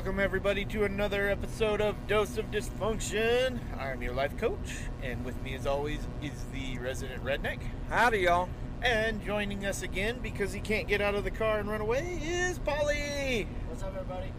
[0.00, 3.58] welcome everybody to another episode of Dose of Dysfunction.
[3.78, 7.58] I'm your life coach, and with me, as always, is the resident redneck.
[7.90, 8.48] Howdy, y'all.
[8.80, 12.18] And joining us again because he can't get out of the car and run away
[12.24, 13.46] is Polly.
[13.68, 14.32] What's up, everybody?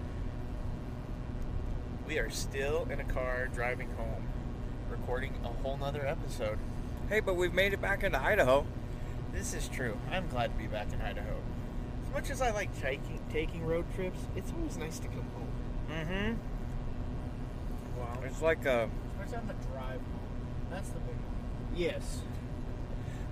[2.08, 4.28] We are still in a car driving home,
[4.90, 6.58] recording a whole nother episode.
[7.08, 8.66] Hey, but we've made it back into Idaho.
[9.32, 9.96] This is true.
[10.10, 11.36] I'm glad to be back in Idaho.
[12.08, 15.51] As much as I like taking taking road trips, it's always nice to come home.
[15.92, 16.34] Mm-hmm.
[18.00, 18.20] Wow.
[18.26, 18.90] It's like a
[19.20, 20.02] Especially on the drive.
[20.70, 21.76] That's the big one.
[21.76, 22.22] Yes.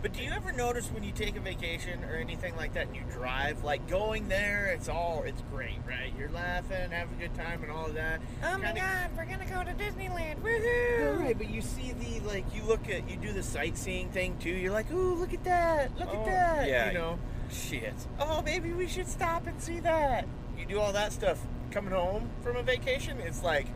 [0.02, 2.95] But do you ever notice when you take a vacation or anything like that and
[2.95, 6.13] you drive, like going there, it's all, it's great, right?
[6.17, 8.21] You're laughing, having a good time and all of that.
[8.41, 10.38] Oh my Kinda- god, we're gonna go to Disneyland.
[10.38, 11.19] Yeah, Woohoo!
[11.19, 14.52] right, but you see the, like, you look at, you do the sightseeing thing too.
[14.52, 16.69] You're like, ooh, look at that, look Oh, at that.
[16.69, 16.88] yeah.
[16.88, 17.19] You know,
[17.52, 17.94] Shit.
[18.21, 20.25] oh, maybe we should stop and see that.
[20.57, 21.39] You do all that stuff
[21.71, 23.67] coming home from a vacation, it's like,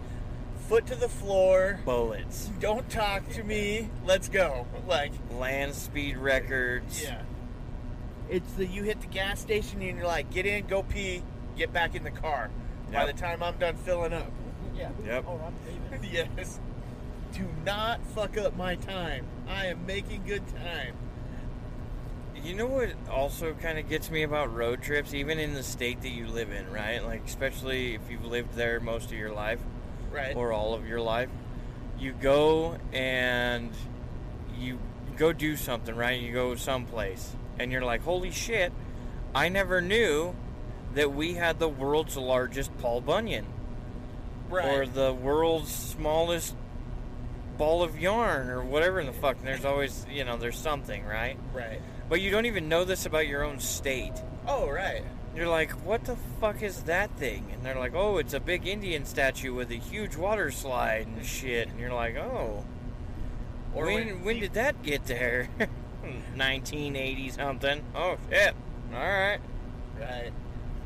[0.67, 2.49] foot to the floor, Bullets.
[2.59, 4.67] don't talk to me, let's go.
[4.87, 7.03] Like, Land speed records.
[7.03, 7.21] Yeah.
[8.29, 11.21] It's the you hit the gas station and you're like, get in, go pee,
[11.57, 12.49] get back in the car.
[12.91, 14.31] By the time I'm done filling up.
[14.75, 14.89] Yeah.
[15.05, 15.25] Yep.
[15.27, 16.13] Oh, I'm leaving.
[16.37, 16.59] yes.
[17.33, 19.25] Do not fuck up my time.
[19.47, 20.95] I am making good time.
[22.43, 26.01] You know what also kind of gets me about road trips, even in the state
[26.01, 27.03] that you live in, right?
[27.03, 29.59] Like, especially if you've lived there most of your life
[30.11, 30.35] Right.
[30.35, 31.29] or all of your life.
[31.97, 33.71] You go and
[34.59, 34.77] you
[35.17, 36.19] go do something, right?
[36.19, 38.73] You go someplace and you're like, holy shit,
[39.33, 40.35] I never knew
[40.95, 43.45] that we had the world's largest Paul Bunyan.
[44.49, 44.65] right.
[44.79, 46.55] or the world's smallest
[47.57, 49.37] ball of yarn or whatever in the fuck.
[49.37, 51.37] And there's always, you know, there's something, right?
[51.53, 51.81] right.
[52.09, 54.13] But you don't even know this about your own state.
[54.47, 55.03] Oh, right.
[55.35, 57.47] You're like, what the fuck is that thing?
[57.51, 61.25] And they're like, oh, it's a big Indian statue with a huge water slide and
[61.25, 61.69] shit.
[61.69, 62.65] And you're like, oh,
[63.73, 65.49] Or when when when did that get there?
[66.03, 67.83] 1980 something.
[67.95, 68.53] Oh shit.
[68.93, 69.39] All right.
[69.99, 70.31] Right.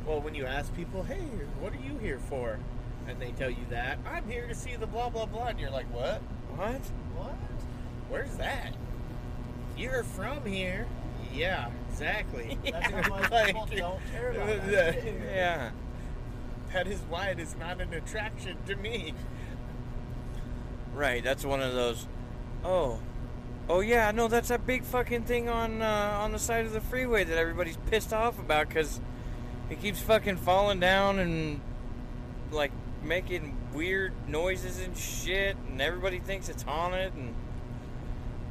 [0.05, 1.19] Well, when you ask people, hey,
[1.59, 2.59] what are you here for?
[3.07, 5.47] And they tell you that, I'm here to see the blah, blah, blah.
[5.47, 6.21] And you're like, what?
[6.55, 6.81] What?
[7.15, 7.35] What?
[8.09, 8.73] Where's that?
[9.77, 10.87] You're from here.
[11.37, 12.57] Yeah, exactly.
[12.71, 15.03] That's how much Like, people don't care about that.
[15.05, 15.69] Yeah.
[16.73, 19.13] That is why it is not an attraction to me.
[20.93, 22.07] Right, that's one of those.
[22.65, 22.99] Oh,
[23.69, 26.81] oh yeah, no, that's that big fucking thing on uh, on the side of the
[26.81, 28.99] freeway that everybody's pissed off about because
[29.69, 31.61] it keeps fucking falling down and
[32.51, 32.71] like
[33.03, 37.13] making weird noises and shit, and everybody thinks it's haunted.
[37.13, 37.35] And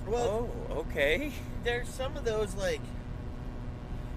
[0.07, 1.33] Well, oh, okay,
[1.65, 2.81] there's some of those like.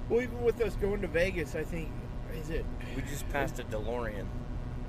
[0.09, 1.89] Well, even with us going to Vegas, I think
[2.33, 2.65] is it.
[2.95, 4.25] we just passed a DeLorean.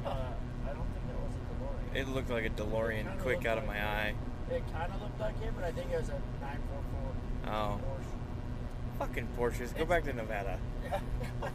[0.05, 2.00] Uh, I don't think that was a DeLorean.
[2.00, 3.83] It looked like a DeLorean quick out of like my it.
[3.84, 4.15] eye.
[4.50, 8.99] It kind of looked like it, but I think it was a 944 Oh, Porsche.
[8.99, 9.77] fucking Porsches!
[9.77, 10.59] Go back to Nevada.
[10.84, 11.00] Yeah.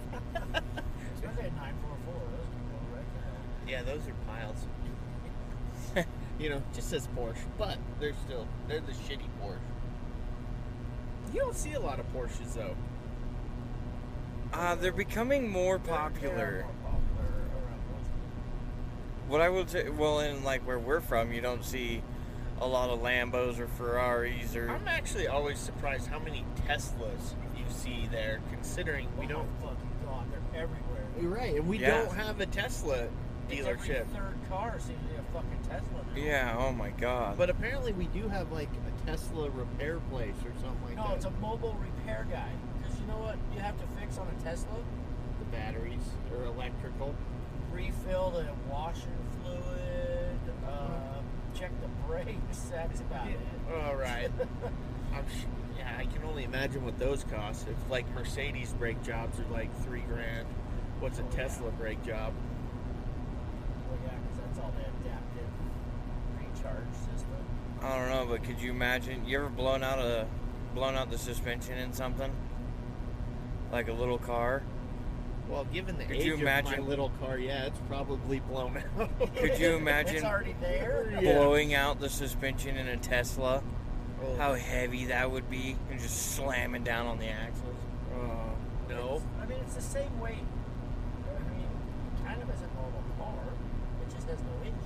[1.15, 2.13] Especially a 944.
[2.13, 3.05] Those can go right
[3.65, 3.71] to.
[3.71, 4.65] Yeah, those are piles.
[6.39, 9.57] You know, just says Porsche, but they're still they're the shitty Porsche.
[11.33, 12.75] You don't see a lot of Porsches though.
[14.53, 16.61] Uh, they're becoming more They're- they're popular.
[16.63, 17.31] more popular
[19.27, 22.01] What I would say, well, in like where we're from, you don't see
[22.61, 24.69] a lot of Lambos or Ferraris or.
[24.69, 29.61] I'm actually always surprised how many Teslas you see there, considering we Oh don't.
[29.61, 31.03] my fucking god, they're everywhere.
[31.19, 32.03] You're right, and we Yeah.
[32.03, 33.07] don't have a Tesla
[33.49, 34.01] It's dealership.
[34.01, 36.21] Every third car seems to be a fucking Tesla now.
[36.21, 36.55] Yeah.
[36.57, 37.37] Oh my God.
[37.37, 41.09] But apparently, we do have like a Tesla repair place or something like No, that.
[41.09, 42.49] No, it's a mobile repair guy.
[42.81, 44.77] Because you know what you have to fix on a Tesla?
[45.39, 45.99] the batteries
[46.33, 47.13] or electrical.
[47.73, 49.01] Refill the washer
[49.43, 51.19] fluid, uh,
[51.53, 52.59] check the brakes.
[52.71, 53.39] That's about it.
[53.83, 54.31] All right.
[55.13, 55.43] I'm sh-
[55.77, 57.67] yeah, I can only imagine what those cost.
[57.67, 60.47] If like Mercedes brake jobs are like three grand,
[61.01, 61.35] what's a Oh, yeah.
[61.35, 62.33] Tesla brake job?
[63.89, 65.51] Well, yeah, because that's all the adaptive
[66.65, 67.29] recharge system.
[67.81, 69.25] I don't know, but could you imagine?
[69.25, 70.27] You ever blown out a,
[70.73, 72.31] blown out the suspension in something?
[73.71, 74.63] Like a little car.
[75.49, 78.77] Well, given the Could age you of imagine- my little car, yeah, it's probably blown
[78.99, 79.09] out.
[79.35, 81.07] Could you it's imagine already there.
[81.21, 81.33] Yeah.
[81.33, 83.61] blowing out the suspension in a Tesla?
[84.23, 87.75] Oh, How heavy that would be, and just slamming down on the axles.
[88.13, 89.21] uh, no.
[89.41, 90.37] I mean, it's the same weight.
[90.37, 91.67] I mean,
[92.25, 93.35] kind of as a normal car.
[94.01, 94.79] It just has no engine.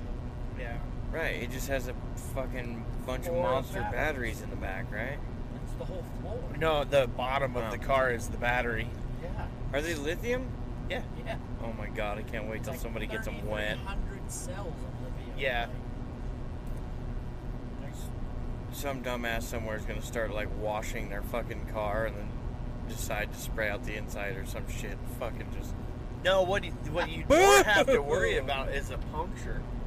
[0.60, 0.78] Yeah.
[1.11, 1.41] Right.
[1.44, 1.94] It just has a
[2.35, 3.91] fucking bunch of Or monster batteries.
[4.00, 5.17] batteries in the back, right?
[5.63, 6.39] It's the whole floor.
[6.59, 7.71] No, the bottom of Oh.
[7.71, 8.88] the car is the battery.
[9.23, 9.29] Yeah.
[9.73, 10.47] Are they lithium?
[10.89, 11.01] Yeah.
[11.25, 11.35] Yeah.
[11.63, 13.77] Oh my god, I can't wait till Like somebody gets them wet.
[13.77, 15.33] 3,300 cells on the vehicle.
[15.41, 15.67] Yeah.
[18.71, 22.29] Some dumbass somewhere is gonna start like washing their fucking car and then
[22.88, 24.97] decide to spray out the inside or some shit.
[25.19, 25.73] Fucking just.
[26.23, 29.79] No, what you, what you don't have to worry about is a puncture yeah.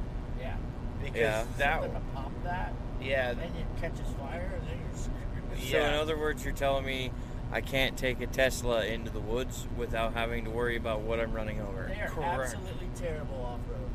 [1.03, 1.43] Because Yeah.
[1.57, 5.71] that Something to pump that, yeah and then it catches fire, and then you're screwed.
[5.71, 7.11] So in other words, you're telling me
[7.51, 11.33] I can't take a Tesla into the woods without having to worry about what I'm
[11.33, 11.91] running over.
[11.93, 12.55] They are Correct.
[12.55, 13.89] absolutely terrible off road.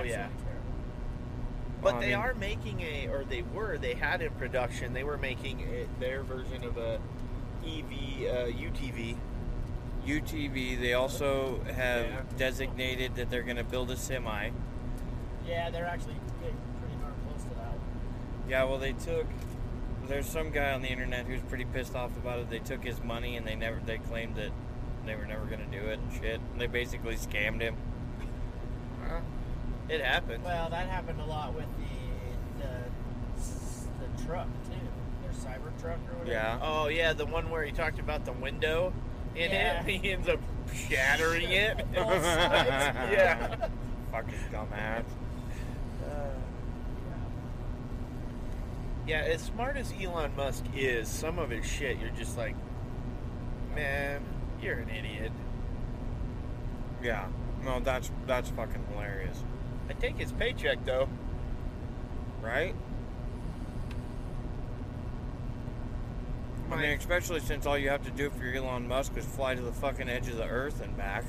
[0.00, 0.28] Oh, yeah.
[1.80, 5.04] But I they mean- are making a, or they were, they had in production, they
[5.04, 6.98] were making a, their version of a
[7.64, 9.16] EV, uh, UTV.
[10.04, 10.80] UTV.
[10.80, 12.20] They also have Yeah.
[12.36, 14.50] designated that they're gonna build a semi.
[15.48, 17.72] Yeah, they're actually getting pretty darn close to that.
[17.72, 18.48] one.
[18.50, 19.26] Yeah, well, they took.
[20.06, 22.50] There's some guy on the internet who's pretty pissed off about it.
[22.50, 23.80] They took his money and they never.
[23.84, 24.50] They claimed that
[25.06, 26.40] they were never gonna do it and shit.
[26.58, 27.76] They basically scammed him.
[29.06, 29.20] Huh?
[29.88, 30.44] It happened.
[30.44, 31.66] Well, that happened a lot with
[32.58, 34.72] the the, the truck too.
[35.22, 36.30] Their cyber truck or whatever.
[36.30, 36.58] Yeah.
[36.62, 38.92] Oh yeah, the one where he talked about the window
[39.34, 39.82] in Yeah.
[39.82, 39.86] it.
[40.02, 40.40] He ends up
[40.74, 41.76] shattering it.
[41.94, 42.68] Both sides.
[43.12, 43.68] yeah.
[44.12, 45.04] Fucking dumbass.
[49.08, 52.54] Yeah, as smart as Elon Musk is, some of his shit, you're just like,
[53.74, 54.22] man,
[54.60, 55.32] you're an idiot.
[57.02, 57.26] Yeah.
[57.64, 59.42] No, that's that's fucking hilarious,
[59.88, 61.08] I take his paycheck though.
[62.42, 62.74] right?
[66.70, 69.62] I mean, especially since all you have to do for Elon Musk is fly to
[69.62, 71.24] the fucking edge of the earth and back.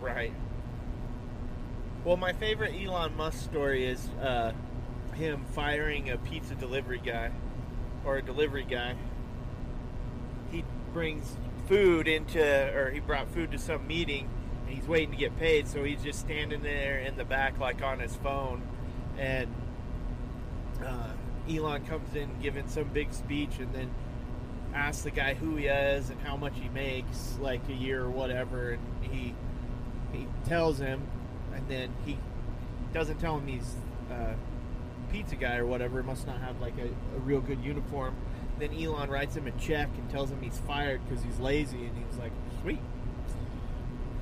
[0.00, 0.32] Right.
[2.04, 4.52] Well, my favorite Elon Musk story is uh,
[5.14, 7.30] him firing a pizza delivery guy
[8.04, 8.94] or a delivery guy.
[10.50, 11.36] He brings
[11.68, 12.42] food into,
[12.76, 14.28] or he brought food to some meeting,
[14.66, 17.82] and he's waiting to get paid, so he's just standing there in the back, like
[17.82, 18.62] on his phone,
[19.18, 19.48] and
[20.84, 21.10] uh,
[21.48, 23.90] Elon comes in giving some big speech, and then
[24.74, 28.10] asks the guy who he is and how much he makes, like a year or
[28.10, 29.34] whatever, and he
[30.12, 31.00] he tells him,
[31.54, 32.18] and then he
[32.92, 33.74] doesn't tell him he's
[34.10, 34.34] uh,
[35.12, 36.02] pizza guy or whatever.
[36.02, 36.86] Must not have like a,
[37.16, 38.16] a real good uniform.
[38.58, 41.96] Then Elon writes him a check and tells him he's fired because he's lazy, and
[41.96, 42.32] he's like,
[42.62, 42.80] "Sweet."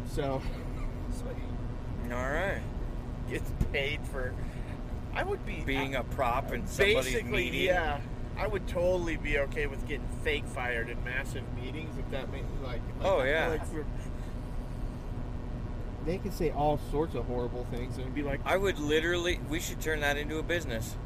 [0.09, 0.43] So,
[1.13, 2.13] sweet.
[2.13, 2.61] All right.
[3.29, 4.35] Gets paid for.
[5.15, 7.63] I would be Being a prop in somebody's basically meeting.
[7.63, 8.01] yeah.
[8.39, 12.47] I would totally be okay with getting fake fired in massive meetings if that makes
[12.63, 12.81] like.
[12.99, 13.49] like Oh, yeah.
[13.49, 13.85] like for-
[16.07, 19.41] they could say all sorts of horrible things and be like I would literally.
[19.49, 20.97] We should turn that into a business.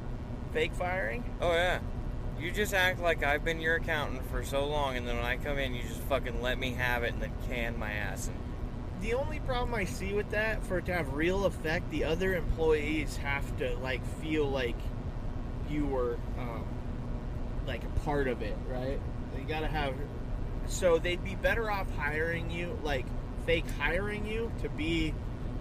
[0.52, 1.24] fake firing.
[1.40, 1.80] Oh yeah.
[2.38, 5.36] You just act like I've been your accountant for so long, and then when I
[5.36, 8.26] come in, you just fucking let me have it and then can my ass.
[8.28, 8.36] And
[9.02, 12.34] The only problem I see with that, for it to have real effect, the other
[12.34, 14.76] employees have to like feel like
[15.70, 16.64] you were um,
[17.66, 19.00] like a part of it, right?
[19.34, 19.94] They gotta have.
[20.66, 23.06] So they'd be better off hiring you, like
[23.46, 25.14] fake hiring you to be,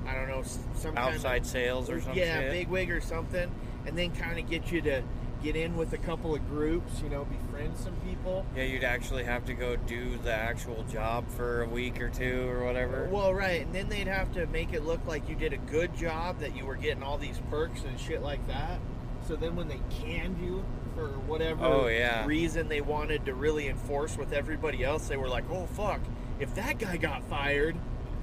[0.07, 2.17] I don't know, some kind of- outside sales or something.
[2.21, 3.49] yeah, big wig or something,
[3.85, 5.01] and then kind of get you to
[5.41, 8.45] get in with a couple of groups, you know, befriend some people.
[8.55, 12.47] Yeah, you'd actually have to go do the actual job for a week or two
[12.49, 13.09] or whatever.
[13.11, 15.93] Well, right, and then they'd have to make it look like you did a good
[15.97, 18.79] job, that you were getting all these perks and shit like that.
[19.27, 20.63] So then when they canned you
[20.95, 22.25] for whatever Oh, yeah.
[22.25, 25.99] reason they wanted to really enforce with everybody else, they were like, "Oh fuck,
[26.43, 27.75] if that guy got fired."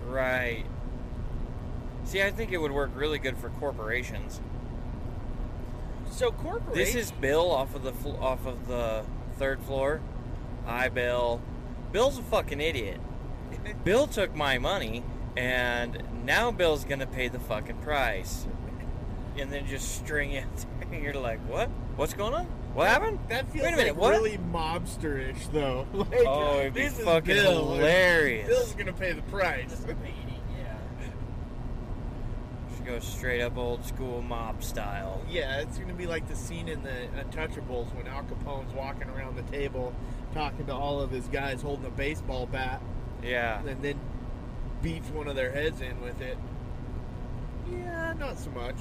[0.07, 0.65] Right.
[2.05, 4.41] See, I think it would work really good for corporations.
[6.11, 6.75] So corporate.
[6.75, 9.05] This is Bill off of the fl- off of the
[9.39, 10.01] third floor.
[10.67, 11.41] Hi, Bill.
[11.93, 13.01] Bill's a fucking idiot.
[13.85, 15.05] Bill took my money,
[15.37, 18.47] and now Bill's gonna pay the fucking price.
[19.39, 20.67] And then just string it.
[20.91, 21.69] And you're like, what?
[21.95, 22.49] What's going on?
[22.75, 23.19] What happened?
[23.29, 24.11] That feels Wait a minute, like what?
[24.13, 25.87] really mobsterish, though.
[25.93, 27.75] Like, Oh, it'd be this is fucking Bill.
[27.75, 28.47] hilarious.
[28.49, 29.85] Bill's gonna pay the price.
[29.89, 30.77] Yeah.
[32.77, 35.21] Should go straight up old school mob style.
[35.29, 39.37] Yeah, it's gonna be like the scene in the Untouchables when Al Capone's walking around
[39.37, 39.93] the table
[40.33, 42.81] talking to all of his guys holding a baseball bat,
[43.23, 43.61] Yeah.
[43.67, 43.99] and then
[44.81, 46.39] beats one of their heads in with it.
[47.71, 48.77] Yeah, not so much.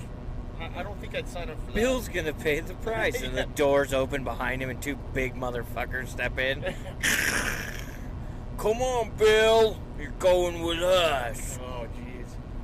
[0.59, 1.75] I, I don't think I'd sign up for that.
[1.75, 6.07] Bill's gonna pay the price, and the doors open behind him, and two big motherfuckers
[6.09, 6.63] step in.
[8.57, 11.57] Come on, Bill, you're going with us.
[11.61, 11.87] Oh,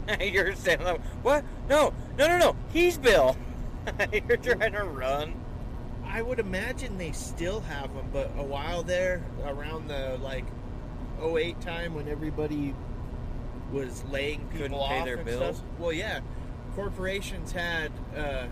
[0.07, 0.33] jeez.
[0.33, 0.99] you're standing up.
[1.23, 1.45] What?
[1.69, 2.55] No, no, no, no.
[2.73, 3.37] He's Bill.
[4.11, 5.33] you're trying to run.
[6.05, 10.45] I would imagine they still have them, but a while there, around the like
[11.21, 12.75] 08 time when everybody
[13.71, 15.57] was laying people Couldn't off pay their and bills?
[15.57, 15.67] stuff.
[15.79, 16.19] Well, yeah,
[16.75, 18.45] corporations had uh,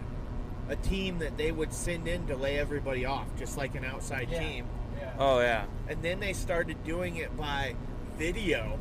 [0.70, 4.30] a team that they would send in to lay everybody off, just like an outside
[4.32, 4.40] Yeah.
[4.40, 4.66] team.
[5.00, 5.14] Yeah.
[5.20, 5.66] Oh yeah.
[5.90, 7.76] And then they started doing it by
[8.18, 8.80] video.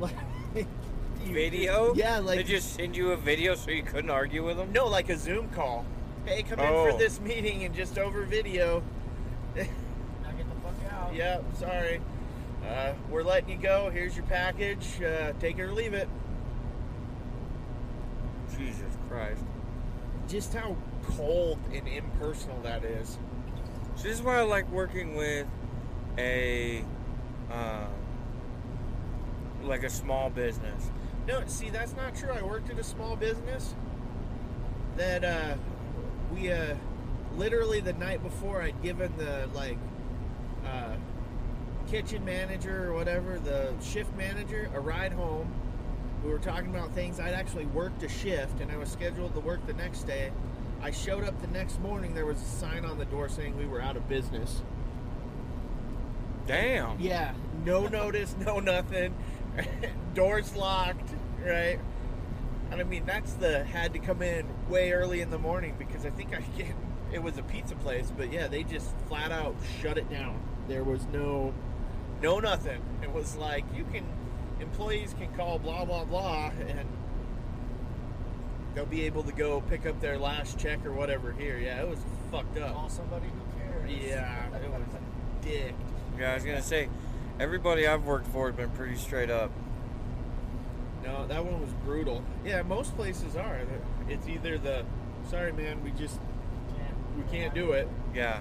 [0.00, 0.16] Like
[0.54, 0.66] you-
[1.32, 1.94] Video?
[1.94, 4.72] Yeah, like they just send you a video so you couldn't argue with them.
[4.72, 5.84] no, like a Zoom call.
[6.24, 6.90] Hey, come in Oh.
[6.90, 8.82] for this meeting and just over video.
[9.54, 9.62] Now
[10.32, 11.14] get the fuck out.
[11.14, 12.00] Yep, sorry.
[12.68, 13.90] Uh, we're letting you go.
[13.90, 15.00] Here's your package.
[15.02, 16.08] Uh, take it or leave it.
[18.58, 19.42] Jesus Christ.
[20.28, 20.76] Just how
[21.16, 23.18] cold and impersonal that is.
[23.96, 25.46] So this is why I like working with
[26.18, 26.84] a,
[27.50, 27.86] uh,
[29.62, 30.90] like a small business.
[31.26, 32.30] No, see, that's not true.
[32.30, 33.74] I worked at a small business
[34.96, 35.54] that uh,
[36.32, 36.74] we uh,
[37.36, 39.78] literally the night before I'd given the like
[40.66, 40.94] uh,
[41.88, 45.52] kitchen manager or whatever, the shift manager, a ride home.
[46.22, 47.18] We were talking about things.
[47.18, 50.32] I'd actually worked a shift and I was scheduled to work the next day.
[50.80, 52.14] I showed up the next morning.
[52.14, 54.62] There was a sign on the door saying we were out of business.
[56.46, 57.00] Damn.
[57.00, 59.14] Yeah, no notice, no nothing.
[60.14, 61.10] Doors locked,
[61.44, 61.78] right?
[62.70, 66.06] And I mean, that's the had to come in way early in the morning because
[66.06, 66.74] I think I get
[67.12, 70.40] it was a pizza place, but yeah, they just flat out shut it down.
[70.66, 71.52] There was no,
[72.22, 72.80] no nothing.
[73.02, 74.06] It was like you can,
[74.62, 76.86] employees can call blah blah blah, and
[78.74, 81.58] they'll be able to go pick up their last check or whatever here.
[81.58, 81.98] Yeah, it was
[82.30, 82.74] fucked up.
[82.74, 83.90] Call somebody who cares.
[83.90, 84.80] Yeah, it was
[85.42, 85.74] dick.
[86.18, 86.88] Yeah, I was gonna say,
[87.40, 89.50] everybody I've worked for has been pretty straight up.
[91.04, 92.22] No, that one was brutal.
[92.44, 93.60] Yeah, most places are.
[94.08, 94.84] It's either the,
[95.28, 96.20] sorry man, we just
[96.76, 97.88] Can't- we can't do it.
[98.14, 98.38] Yeah.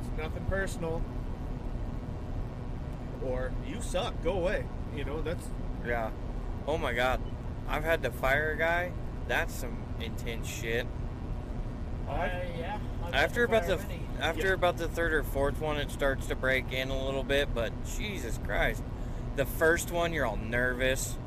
[0.00, 1.02] It's nothing personal.
[3.24, 4.64] Or you suck, go away.
[4.94, 5.46] You know that's
[5.86, 6.10] Yeah.
[6.66, 7.20] Oh my god.
[7.68, 8.92] I've had to fire a guy.
[9.28, 10.86] That's some intense shit.
[12.08, 12.28] Uh,
[12.58, 12.78] yeah.
[13.04, 14.00] I've After about the many.
[14.20, 14.52] after Yeah.
[14.54, 17.52] about the third or fourth one, it starts to break in a little bit.
[17.54, 18.82] But Jesus Christ,
[19.36, 21.18] the first one you're all nervous,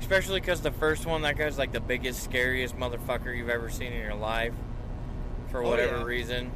[0.00, 3.92] especially because the first one that guy's like the biggest, scariest motherfucker you've ever seen
[3.92, 4.52] in your life,
[5.50, 6.04] for Oh, whatever yeah.
[6.04, 6.52] reason.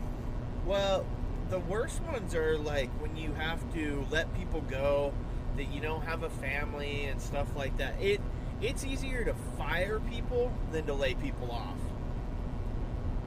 [0.67, 1.05] well,
[1.51, 5.13] the worst ones are like when you have to let people go
[5.57, 8.01] that you don't have a family and stuff like that.
[8.01, 8.21] It
[8.61, 11.77] it's easier to fire people than to lay people off.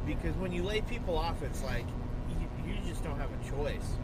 [0.05, 1.85] Because when you lay people off, it's like
[2.39, 3.97] you, you just don't have a choice.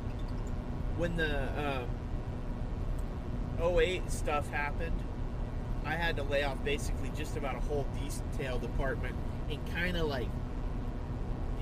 [0.97, 1.85] When the
[3.59, 4.99] um, 08 stuff happened,
[5.85, 9.15] I had to lay off basically just about a whole detail department
[9.49, 10.27] and kind of like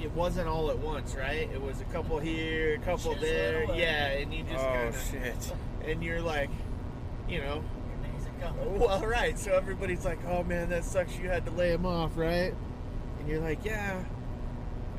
[0.01, 1.49] it wasn't all at once, right?
[1.53, 4.87] It was a couple here, a couple Chisel there, yeah, and you just Oh kind
[4.89, 5.53] of shit.
[5.85, 6.49] And you're like,
[7.27, 7.63] you know,
[8.43, 9.37] oh, well, right.
[9.37, 11.17] So everybody's like, "Oh man, that sucks.
[11.17, 12.53] You had to lay him off, right?"
[13.19, 14.03] And you're like, "Yeah."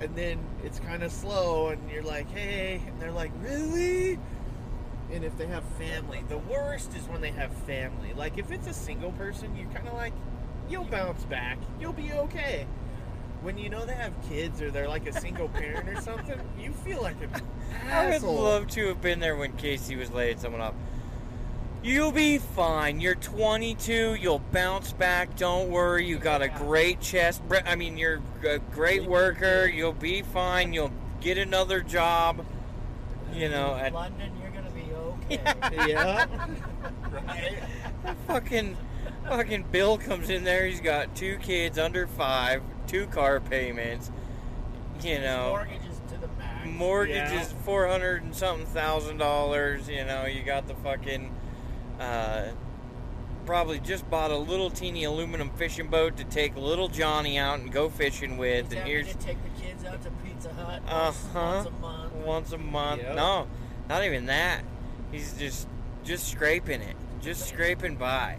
[0.01, 4.19] And then it's kind of slow, and you're like, "Hey," and they're like, "Really?"
[5.13, 8.15] And if they have family, the worst is when they have family.
[8.15, 10.15] Like if it's a single person, you're kind of like,
[10.69, 11.59] "You'll bounce back.
[11.81, 12.67] You'll be okay."
[13.43, 16.73] When you know they have kids or they're like a single parent or something, you
[16.73, 17.43] feel like an
[17.91, 20.75] I would love to have been there when Casey was laying someone off.
[21.83, 23.01] You'll be fine.
[23.01, 24.15] You're 22.
[24.15, 25.37] You'll bounce back.
[25.37, 26.07] Don't worry.
[26.07, 27.43] You got a great chest.
[27.67, 29.67] I mean, you're a great worker.
[29.67, 30.73] You'll be fine.
[30.73, 32.45] You'll get another job.
[33.35, 35.89] You know, and London, you're gonna be okay.
[35.91, 36.27] yeah.
[37.11, 37.59] right.
[38.27, 38.77] fucking,
[39.27, 40.67] fucking Bill comes in there.
[40.67, 44.11] He's got two kids under five, two car payments.
[45.03, 46.69] You know, Mortgages to the max.
[46.69, 47.41] mortgage Yeah.
[47.41, 49.89] is four hundred and something thousand dollars.
[49.89, 51.35] You know, you got the fucking
[51.99, 52.49] uh,
[53.47, 57.73] probably just bought a little teeny aluminum fishing boat to take little Johnny out and
[57.73, 61.13] go fishing with, He's and here's to take the kids out to Pizza Hut uh
[61.13, 62.13] once, huh once a month.
[62.13, 63.03] once a month.
[63.03, 63.17] Yep.
[63.17, 63.49] No,
[63.89, 64.63] not even that.
[65.11, 65.67] He's just
[66.05, 68.37] just scraping it, just scraping by.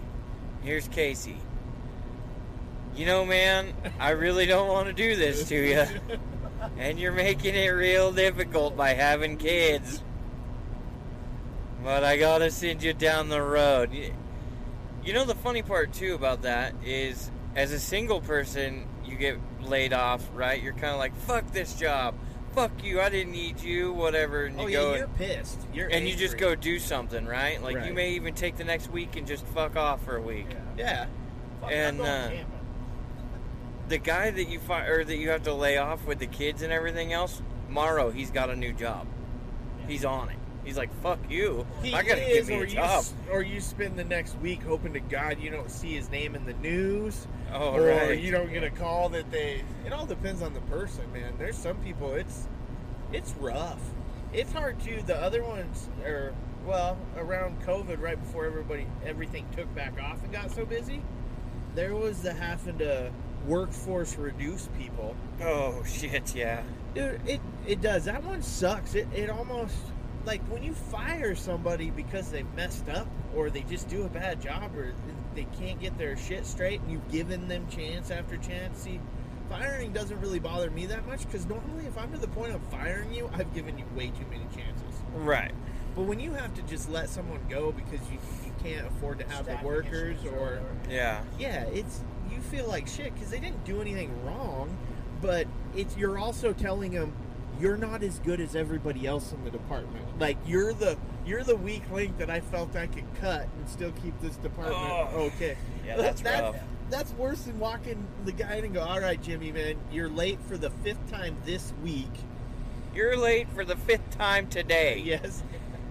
[0.61, 1.37] Here's Casey.
[2.95, 5.85] You know, man, I really don't want to do this to you.
[6.77, 10.01] And you're making it real difficult by having kids.
[11.83, 13.91] But I gotta send you down the road.
[15.03, 19.37] You know, the funny part too about that is as a single person, you get
[19.61, 20.61] laid off, right?
[20.61, 22.15] You're kind of like, fuck this job.
[22.53, 24.45] Fuck you, I didn't need you, whatever.
[24.45, 25.59] And you Oh go yeah, you're pissed.
[25.73, 27.61] You're and you just go do something, right?
[27.61, 30.47] Like you may even take the next week and just fuck off for a week.
[30.49, 30.57] Yeah.
[30.77, 31.05] Yeah.
[31.59, 32.29] Fuck, And, uh.
[33.93, 36.63] The guy that you fi- or that you have to lay off with the kids
[36.63, 39.05] and everything else, Morrow, he's got a new job.
[39.87, 40.37] He's on it.
[40.63, 41.67] He's like, "Fuck you!
[41.83, 44.35] He I gotta is, give me or a you, job." or you spend the next
[44.39, 48.19] week hoping to God you don't see his name in the news, Oh, or right.
[48.19, 49.63] you don't get a call that they.
[49.85, 51.33] It all depends on the person, man.
[51.37, 52.47] There's some people it's
[53.11, 53.81] it's rough.
[54.31, 55.03] It's hard too.
[55.05, 56.33] The other ones are
[56.65, 61.03] well around COVID, right before everybody everything took back off and got so busy.
[61.75, 63.11] There was the having to
[63.45, 65.15] workforce reduce people.
[65.41, 66.35] Oh shit!
[66.35, 66.63] Yeah.
[66.93, 68.05] Dude, it it does.
[68.05, 68.95] That one sucks.
[68.95, 69.75] It it almost
[70.25, 74.41] like when you fire somebody because they messed up or they just do a bad
[74.41, 74.93] job or
[75.35, 78.79] they can't get their shit straight and you've given them chance after chance.
[78.79, 78.99] See,
[79.49, 82.61] firing doesn't really bother me that much because normally if I'm to the point of
[82.63, 85.01] firing you, I've given you way too many chances.
[85.13, 85.51] Right.
[85.95, 89.27] But when you have to just let someone go because you, you can't afford to
[89.29, 90.61] have the workers issues or.
[90.89, 91.21] Yeah.
[91.37, 92.01] yeah, it's
[92.33, 94.75] you feel like shit because they didn't do anything wrong,
[95.21, 97.13] but it's you're also telling them
[97.59, 100.03] you're not as good as everybody else in the department.
[100.19, 103.91] Like you're the you're the weak link that I felt I could cut and still
[104.03, 105.31] keep this department Oh.
[105.35, 105.57] okay.
[105.85, 106.55] Yeah, that's That- rough.
[106.89, 110.37] That's worse than walking the guy in and go, all right, Jimmy, man, you're late
[110.47, 112.11] for the fifth time this week.
[112.93, 115.01] You're late for the fifth time today.
[115.03, 115.41] Yes.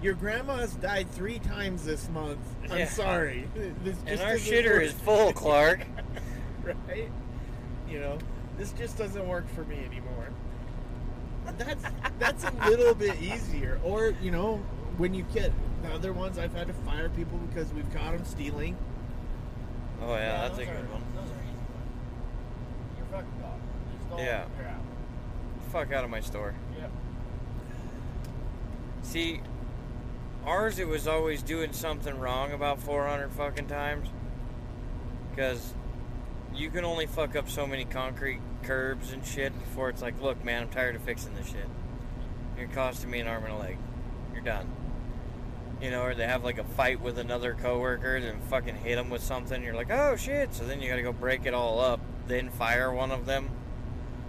[0.01, 2.39] Your grandma's died three times this month.
[2.69, 2.87] I'm Yeah.
[2.87, 3.49] sorry.
[3.83, 4.83] This And our shitter work.
[4.83, 5.85] is full, Clark.
[6.87, 7.09] right?
[7.89, 8.17] You know,
[8.57, 10.29] this just doesn't work for me anymore.
[11.57, 11.83] That's
[12.19, 13.79] that's a little bit easier.
[13.83, 14.57] Or you know,
[14.97, 15.51] when you get
[15.83, 18.77] the other ones, I've had to fire people because we've caught them stealing.
[20.01, 21.03] Oh yeah, that's a good one.
[21.15, 21.91] Those are easy ones.
[22.97, 23.41] You're fucking
[24.09, 24.19] gone.
[24.19, 24.45] Yeah.
[24.57, 24.81] You're out.
[25.71, 26.53] Fuck out of my store.
[26.77, 26.91] Yep.
[29.03, 29.41] See,
[30.45, 34.09] ours it was always doing something wrong about 400 fucking times.
[35.29, 35.73] Because
[36.55, 40.43] you can only fuck up so many concrete curbs and shit before it's like, look,
[40.43, 41.67] man, I'm tired of fixing this shit.
[42.57, 43.77] You're costing me an arm and a leg.
[44.33, 44.69] You're done.
[45.81, 49.09] You know, or they have like a fight with another coworker and fucking hit them
[49.09, 49.61] with something.
[49.63, 50.53] You're like, oh shit.
[50.53, 53.49] So then you gotta go break it all up, then fire one of them,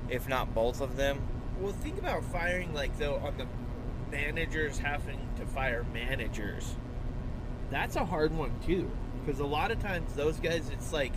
[0.08, 1.20] if not both of them.
[1.60, 3.46] Well, think about firing like though on the
[4.10, 6.74] managers having to fire managers.
[7.70, 11.12] That's a hard one too, because a lot of times those guys, it's like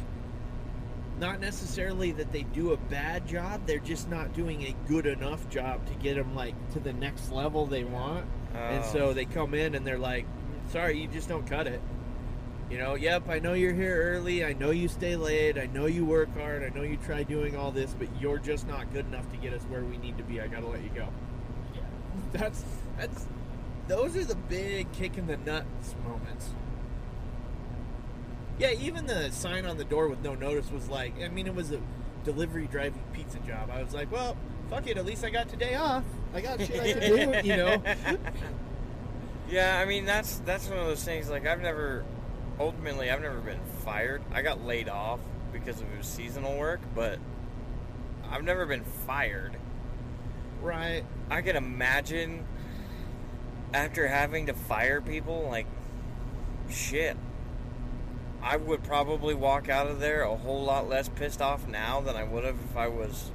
[1.20, 5.48] not necessarily that they do a bad job; they're just not doing a good enough
[5.50, 8.26] job to get them like to the next level they want.
[8.54, 8.88] And Oh.
[8.92, 10.26] so they come in and they're like,
[10.70, 11.82] "Sorry, you just don't cut it."
[12.70, 14.44] You know, yep, I know you're here early.
[14.44, 15.58] I know you stay late.
[15.58, 16.64] I know you work hard.
[16.64, 19.54] I know you try doing all this, but you're just not good enough to get
[19.54, 20.42] us where we need to be.
[20.42, 21.08] I gotta let you go.
[21.74, 21.82] Yeah.
[22.34, 22.64] That's
[22.98, 23.26] that's
[23.88, 26.50] those are the big kick in the nuts moments.
[28.60, 31.54] Yeah, even the sign on the door with no notice was like, I mean, it
[31.54, 31.80] was a
[32.24, 33.70] delivery driving pizza job.
[33.72, 34.36] I was like, well,
[34.70, 34.98] fuck it.
[34.98, 36.04] At least I got today off.
[36.34, 37.82] I got shit I can do, you know.
[39.50, 41.30] Yeah, I mean that's that's one of those things.
[41.30, 42.04] Like I've never,
[42.60, 44.22] ultimately, I've never been fired.
[44.34, 45.20] I got laid off
[45.54, 47.20] because it was seasonal work, but
[48.30, 49.56] I've never been fired.
[50.62, 51.04] Right.
[51.30, 52.46] I can imagine
[53.74, 55.68] after having to fire people, like
[56.70, 57.16] shit.
[58.42, 62.16] I would probably walk out of there a whole lot less pissed off now than
[62.16, 63.32] I would have if I was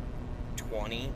[0.57, 1.13] twenty.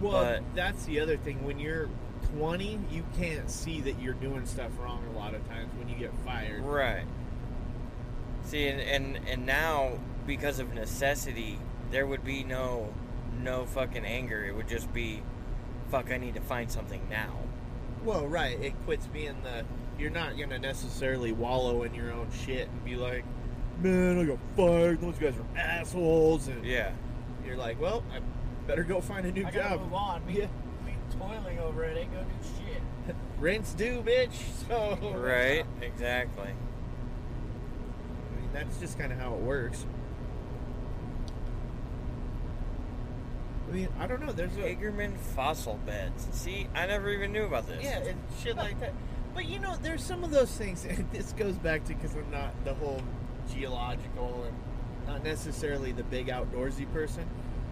[0.00, 1.44] Well, But- that's the other thing.
[1.44, 1.88] When you're
[2.36, 5.94] 20, you can't see that you're doing stuff wrong a lot of times when you
[5.94, 6.62] get fired.
[6.62, 7.04] Right.
[8.44, 11.58] See, and, and and now because of necessity,
[11.90, 12.92] there would be no
[13.42, 14.44] no fucking anger.
[14.44, 15.22] It would just be,
[15.90, 17.38] fuck, I need to find something now.
[18.04, 18.58] Well, right.
[18.60, 19.64] It quits being the.
[19.98, 23.24] You're not going to necessarily wallow in your own shit and be like,
[23.80, 25.00] man, I got fired.
[25.00, 26.48] Those guys are assholes.
[26.48, 26.92] And Yeah.
[27.46, 28.20] you're like, well, I
[28.66, 29.80] better go find a new I gotta job.
[29.82, 30.26] move on.
[30.26, 30.46] Me, Yeah.
[30.84, 32.82] me toiling over it ain't gonna do shit.
[33.38, 34.32] Rent's due, bitch.
[34.68, 34.96] So.
[35.16, 35.64] Right.
[35.82, 36.44] Exactly.
[36.48, 39.84] I mean, that's just kind of how it works.
[43.68, 44.32] I mean, I don't know.
[44.32, 44.60] There's a.
[44.60, 46.28] Hagerman fossil beds.
[46.32, 47.82] See, I never even knew about this.
[47.82, 48.92] Yeah, and shit like that.
[49.34, 52.30] But you know, there's some of those things, and this goes back to because I'm
[52.30, 53.02] not the whole
[53.52, 54.56] geological and
[55.06, 57.28] not necessarily the big outdoorsy person.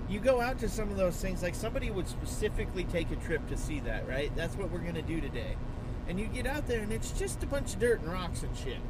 [0.08, 3.48] You go out to some of those things, like somebody would specifically take a trip
[3.48, 4.34] to see that, right?
[4.36, 5.56] That's what we're gonna do today.
[6.08, 8.54] And you get out there, and it's just a bunch of dirt and rocks and
[8.56, 8.80] shit.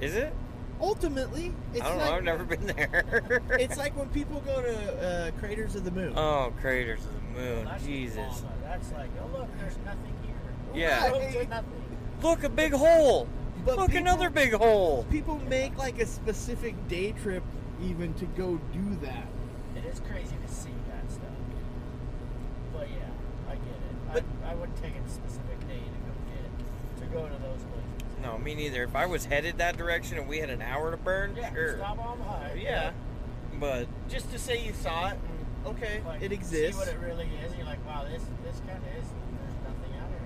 [0.00, 0.32] Is it?
[0.80, 2.16] Ultimately, it's I don't like know.
[2.16, 3.42] I've never been there.
[3.50, 6.14] it's like when people go to uh, craters of the moon.
[6.16, 7.64] oh, craters of the moon.
[7.66, 8.44] That's Jesus.
[8.62, 10.14] That's like, oh look, there's nothing.
[10.74, 11.10] Yeah.
[11.10, 11.48] Road.
[12.22, 13.28] Look, a big hole.
[13.64, 15.06] But Look, people- another big hole.
[15.10, 17.42] People make like a specific day trip
[17.82, 19.26] even to go do that.
[19.76, 21.28] It is crazy to see that stuff.
[22.72, 24.12] But yeah, I get it.
[24.12, 27.42] But- I, I wouldn't take a specific day to go get it, to go to
[27.42, 28.22] those places.
[28.22, 28.84] No, me neither.
[28.84, 31.76] If I was headed that direction and we had an hour to burn, Yeah, sure.
[31.76, 32.62] stop on the highway.
[32.62, 32.90] Yeah,
[33.58, 35.18] But just to say you saw it.
[35.64, 36.80] And, okay, Like, it exists.
[36.82, 37.50] See what it really is.
[37.50, 39.06] And you're like, wow, this this kind of is.
[39.06, 40.20] There's nothing out here.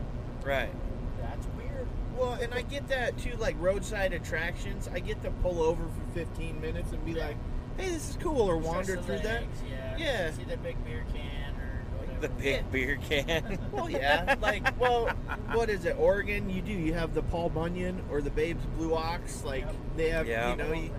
[0.46, 0.72] Right.
[1.20, 1.86] That's weird.
[2.16, 4.88] Well, and I get that too, like roadside attractions.
[4.92, 7.26] I get to pull over for 15 minutes and be Yeah.
[7.28, 7.36] like,
[7.76, 9.44] "Hey, this is cool," or wander through that.
[9.68, 9.96] Yeah.
[9.98, 10.30] Yeah.
[10.32, 12.20] See the big beer can or whatever.
[12.20, 13.58] The big beer can.
[13.72, 15.08] Well, yeah, like, well,
[15.52, 15.96] what is it?
[15.98, 16.72] Oregon, you do.
[16.72, 19.44] You have the Paul Bunyan or the Babes Blue Ox.
[19.44, 19.74] Like, Yep.
[19.96, 20.50] they have, Yeah.
[20.50, 20.90] you know, you,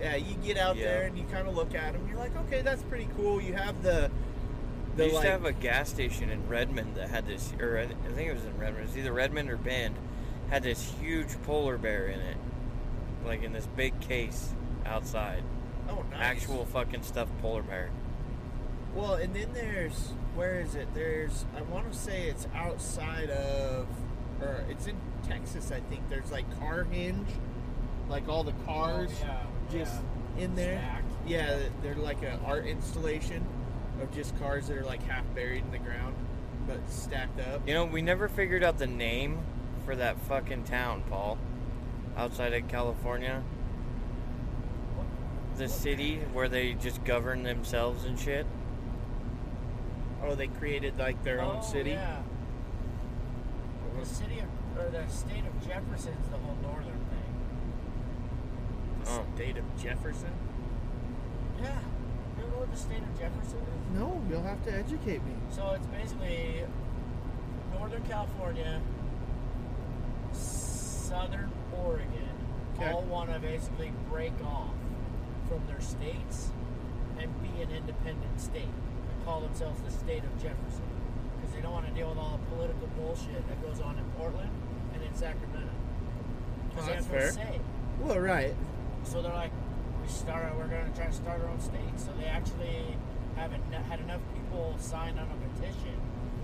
[0.00, 0.86] yeah, you get out Yeah.
[0.86, 2.06] there and you kind of look at them.
[2.08, 3.40] You're like, okay, that's pretty cool.
[3.40, 4.10] You have the
[4.96, 7.82] They used like, to have a gas station in Redmond that had this, or I
[7.82, 8.84] I think it was in Redmond.
[8.84, 9.94] It was either Redmond or Bend.
[10.50, 12.36] Had this huge polar bear in it,
[13.24, 14.52] like in this big case
[14.84, 15.44] outside.
[15.88, 16.20] oh, nice.
[16.20, 17.90] Actual fucking stuffed polar bear.
[18.94, 20.88] Well, and then there's where is it?
[20.94, 23.86] There's I want to say it's outside of,
[24.40, 24.96] or it's in
[25.28, 25.70] Texas.
[25.70, 27.28] I think there's like Carhenge,
[28.08, 30.00] like all the cars Oh, yeah, just
[30.36, 30.44] yeah.
[30.44, 30.78] in there.
[30.78, 31.28] Stacked.
[31.28, 33.44] Yeah, they're like an art installation
[34.00, 36.14] of just cars that are like half buried in the ground,
[36.66, 37.66] but stacked up.
[37.66, 39.38] You know, we never figured out the name
[39.84, 41.38] for that fucking town, Paul.
[42.16, 43.42] Outside of California,
[45.56, 48.46] the city where they just govern themselves and shit.
[50.22, 51.90] Oh, they created like their own Oh, city.
[51.90, 52.22] Yeah.
[53.98, 57.34] The city of, or the state of Jefferson's the whole northern thing.
[59.02, 59.04] Oh.
[59.04, 59.24] The Oh.
[59.34, 60.32] state of Jefferson.
[61.62, 61.78] Yeah.
[62.70, 63.98] You know what the state of Jefferson is?
[63.98, 65.32] No, you'll have to educate me.
[65.50, 66.62] So it's basically
[67.74, 68.80] Northern California,
[70.32, 71.50] Southern
[71.84, 72.28] Oregon,
[72.78, 72.92] Okay.
[72.92, 74.70] all want to basically break off
[75.48, 76.50] from their states
[77.18, 80.86] and be an independent state and call themselves the state of Jefferson
[81.36, 84.04] because they don't want to deal with all the political bullshit that goes on in
[84.16, 84.50] Portland
[84.94, 85.68] and in Sacramento.
[86.70, 87.30] Because Oh, they that's fair.
[87.32, 87.60] say.
[88.00, 88.54] Well, right.
[89.04, 89.50] So they're like,
[90.10, 90.56] start.
[90.58, 91.80] We're going to try to start our own state.
[91.96, 92.84] So they actually
[93.36, 95.94] haven't had enough people sign on a petition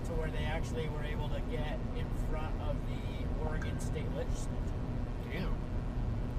[0.05, 4.57] to where they actually were able to get in front of the Oregon State Legislature
[5.31, 5.53] Damn.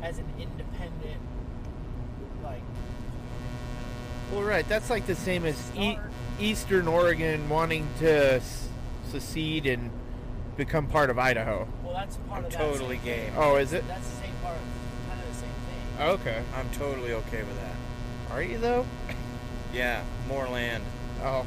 [0.03, 1.21] as an independent,
[2.43, 2.63] like,
[4.33, 4.67] Well, right.
[4.69, 5.99] That's like the same as e-
[6.41, 8.69] Eastern Oregon wanting to s-
[9.11, 9.91] secede and
[10.57, 11.67] become part of Idaho.
[11.85, 12.59] well, that's part I'm of that.
[12.59, 13.33] totally same game.
[13.37, 13.87] Oh, is it?
[13.87, 14.57] That's the same part,
[15.09, 15.88] kind of the same thing.
[16.01, 16.43] Okay.
[16.55, 17.75] I'm totally okay with that.
[18.35, 18.87] Are you though?
[19.73, 20.85] Yeah, more land,
[21.23, 21.45] Oh.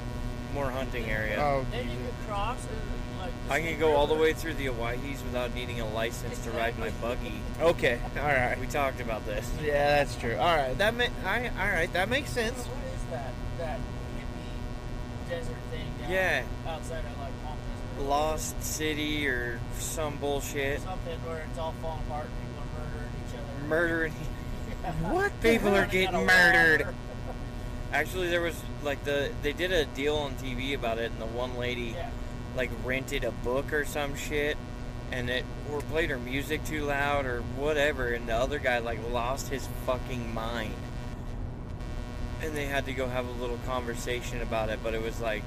[0.53, 1.39] more hunting area.
[1.41, 1.65] Oh.
[1.71, 2.07] Then you Jesus.
[2.19, 2.59] could cross.
[2.65, 5.87] And, like, I can Snake go all the way through the Owyhees without needing a
[5.87, 7.39] license to ride my buggy.
[7.61, 7.99] Okay.
[8.17, 8.59] All right.
[8.59, 9.49] We talked about this.
[9.63, 10.35] Yeah, that's true.
[10.37, 10.77] All right.
[10.77, 11.91] That ma- I, all right.
[11.93, 12.57] That makes sense.
[12.57, 13.31] what is that?
[13.59, 16.43] That hippie desert thing down Yeah.
[16.67, 17.57] outside of like Palm
[17.95, 18.07] Desert?
[18.09, 20.81] Lost City or some bullshit.
[20.81, 23.67] Something where it's all falling apart and people are murdering each other.
[23.67, 24.13] Murdering.
[25.01, 25.31] What?
[25.41, 26.87] People are getting murdered.
[27.93, 31.25] Actually, there was like the they did a deal on TV about it, and the
[31.25, 32.09] one lady Yeah.
[32.55, 34.57] like rented a book or some shit,
[35.11, 38.99] and it or played her music too loud or whatever, and the other guy like
[39.11, 40.73] lost his fucking mind,
[42.41, 44.79] and they had to go have a little conversation about it.
[44.81, 45.43] But it was like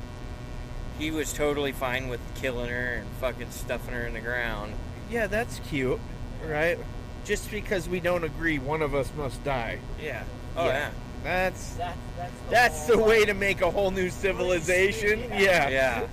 [0.99, 4.75] he was totally fine with killing her and fucking stuffing her in the ground.
[5.11, 5.99] Yeah, that's cute,
[6.47, 6.79] right?
[7.25, 9.79] Just because we don't agree, one of us must die.
[10.03, 10.23] Yeah.
[10.57, 10.73] Oh Yeah.
[10.73, 10.91] yeah.
[11.23, 15.21] That's That, that's the, that's the way to make a whole new civilization.
[15.31, 15.39] Yeah.
[15.39, 15.69] Yeah.
[15.71, 16.07] yeah.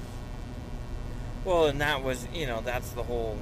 [1.44, 3.38] Well, and that was, you know, that's the whole,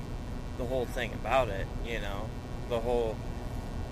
[0.57, 1.67] the whole thing about it.
[1.85, 2.27] You know,
[2.69, 3.15] the whole,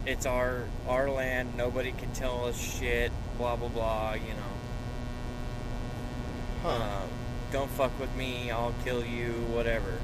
[0.05, 1.55] it's our our land.
[1.55, 3.11] Nobody can tell us shit.
[3.37, 4.13] Blah blah blah.
[4.13, 4.53] You know,
[6.63, 6.69] Huh.
[7.03, 7.09] um,
[7.51, 8.49] don't fuck with me.
[8.49, 9.31] I'll kill you.
[9.53, 9.99] Whatever.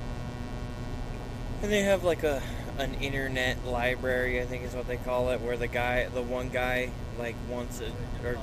[1.64, 2.42] And they have like a
[2.78, 6.50] an internet library, I think is what they call it, where the guy, the one
[6.50, 8.38] guy, like once a or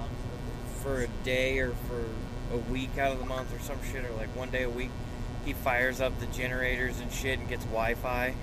[0.82, 2.04] for a day or for
[2.54, 4.90] a week out of the month or some shit, or like one day a week,
[5.44, 8.34] he fires up the generators and shit and gets Wi-Fi.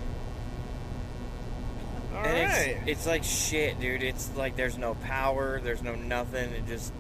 [2.14, 2.68] All and right.
[2.70, 4.04] it's, it's like shit, dude.
[4.04, 6.52] It's like there's no power, there's no nothing.
[6.54, 6.92] It just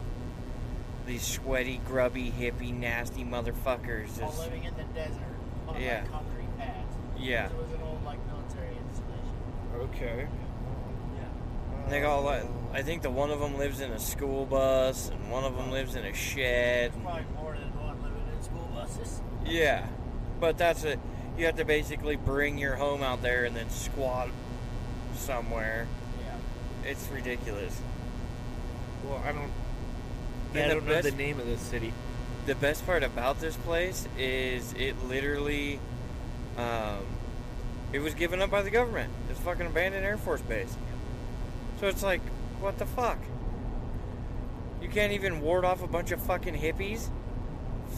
[1.06, 4.21] these sweaty, grubby, hippie, nasty motherfuckers.
[4.21, 5.21] All Just living in the desert
[5.67, 6.02] on Yeah.
[6.02, 6.93] like concrete pads.
[7.17, 7.45] yeah.
[7.47, 8.17] It was an old like.
[9.82, 10.28] Okay.
[11.16, 11.90] Yeah.
[11.90, 15.32] They got like I think the one of them lives in a school bus and
[15.32, 16.92] one of them lives in a shed.
[16.94, 19.22] There's probably more than one living in school buses.
[19.46, 19.88] Yeah,
[20.40, 20.98] but that's a
[21.38, 24.30] you have to basically bring your home out there and then squat
[25.16, 25.88] somewhere.
[26.24, 26.90] Yeah.
[26.90, 27.80] It's ridiculous.
[29.06, 29.52] Well, I don't.
[30.54, 31.94] And I don't know the name of this city.
[32.46, 35.80] The best part about this place is it literally,
[36.58, 37.06] um,
[37.93, 39.12] It was given up by the government.
[39.30, 40.76] It's fucking abandoned Air Force base.
[41.80, 42.21] So it's like,
[42.60, 43.19] what the fuck?
[44.82, 47.10] You can't even ward off a bunch of fucking hippies?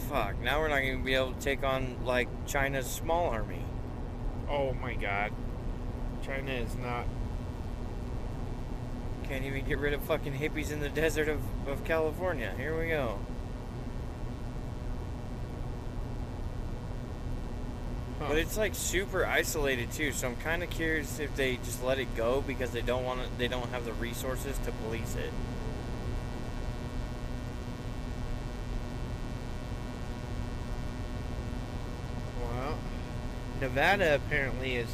[0.08, 3.64] Fuck, now we're not going to be able to take on, like, China's small army.
[4.48, 5.32] Oh my god.
[6.22, 7.06] China is not.
[9.24, 12.52] Can't even get rid of fucking hippies in the desert of, of California.
[12.56, 13.18] Here we go.
[18.20, 18.26] Huh.
[18.28, 21.98] But it's like super isolated too, so I'm kind of curious if they just let
[21.98, 23.38] it go because they don't want to.
[23.38, 25.32] They don't have the resources to police it.
[32.42, 32.78] Well,
[33.58, 34.90] Nevada apparently is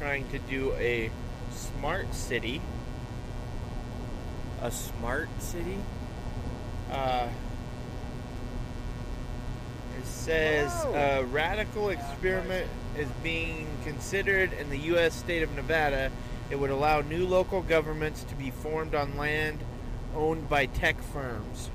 [0.00, 1.12] trying to do a
[1.52, 2.60] smart city.
[4.60, 5.78] A smart city?
[6.90, 7.28] Uh,
[10.24, 15.14] says a radical experiment is being considered in the U.S.
[15.14, 16.10] state of Nevada.
[16.48, 19.58] It would allow new local governments to be formed on land
[20.16, 21.68] owned by tech firms.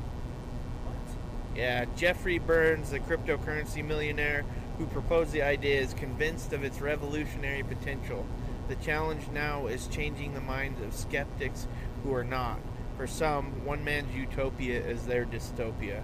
[0.83, 1.57] What?
[1.59, 4.43] Yeah, Jeffrey Berns, the cryptocurrency millionaire
[4.79, 8.25] who proposed the idea, is convinced of its revolutionary potential.
[8.67, 11.67] The challenge now is changing the minds of skeptics
[12.03, 12.57] who are not.
[12.97, 16.01] For some, one man's utopia is their dystopia.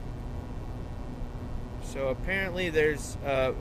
[1.93, 3.53] So apparently, there's uh,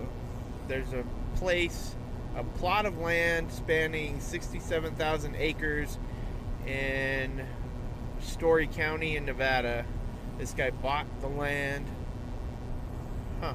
[0.67, 1.05] there's a
[1.37, 1.95] place,
[2.37, 5.99] a plot of land spanning 67,000 acres
[6.67, 7.45] in
[8.21, 9.85] Storey County in Nevada.
[10.39, 11.87] This guy bought the land.
[13.41, 13.55] Huh.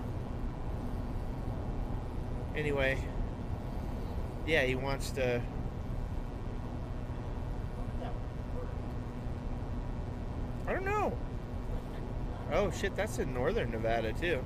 [2.56, 3.04] Anyway,
[4.46, 5.42] yeah, he wants to.
[10.68, 11.18] I don't know.
[12.52, 14.44] Oh shit, that's in northern Nevada too.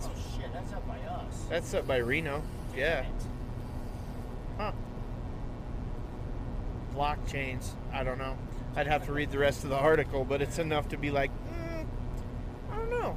[0.00, 1.44] That's Oh shit, that's up by us.
[1.48, 2.42] that's up by Reno.
[2.76, 3.04] Yeah.
[4.58, 4.72] Huh.
[6.94, 7.70] Blockchains.
[7.92, 8.36] I don't know.
[8.76, 11.30] I'd have to read the rest of the article, but it's enough to be like,
[11.30, 11.86] mm,
[12.72, 13.16] I don't know.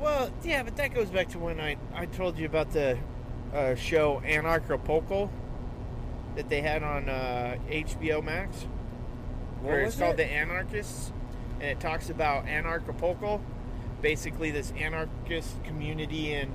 [0.00, 2.98] Well, yeah, but that goes back to when I, I told you about the
[3.54, 5.30] uh, show Anarchapulco
[6.34, 8.62] that they had on uh, HBO Max,
[9.60, 10.16] What where was it's called it?
[10.16, 11.12] The Anarchists,
[11.60, 13.40] and it talks about Anarchapulco,
[14.02, 16.48] basically this anarchist community in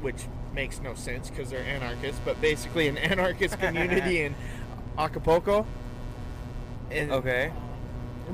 [0.00, 4.34] which makes no sense because they're anarchists, but basically an anarchist community in
[4.98, 5.66] Acapulco.
[6.90, 7.52] And Okay.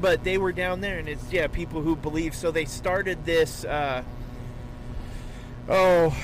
[0.00, 2.34] but they were down there, and it's yeah, people who believe.
[2.34, 3.64] So they started this.
[3.64, 4.02] Uh,
[5.68, 6.16] oh,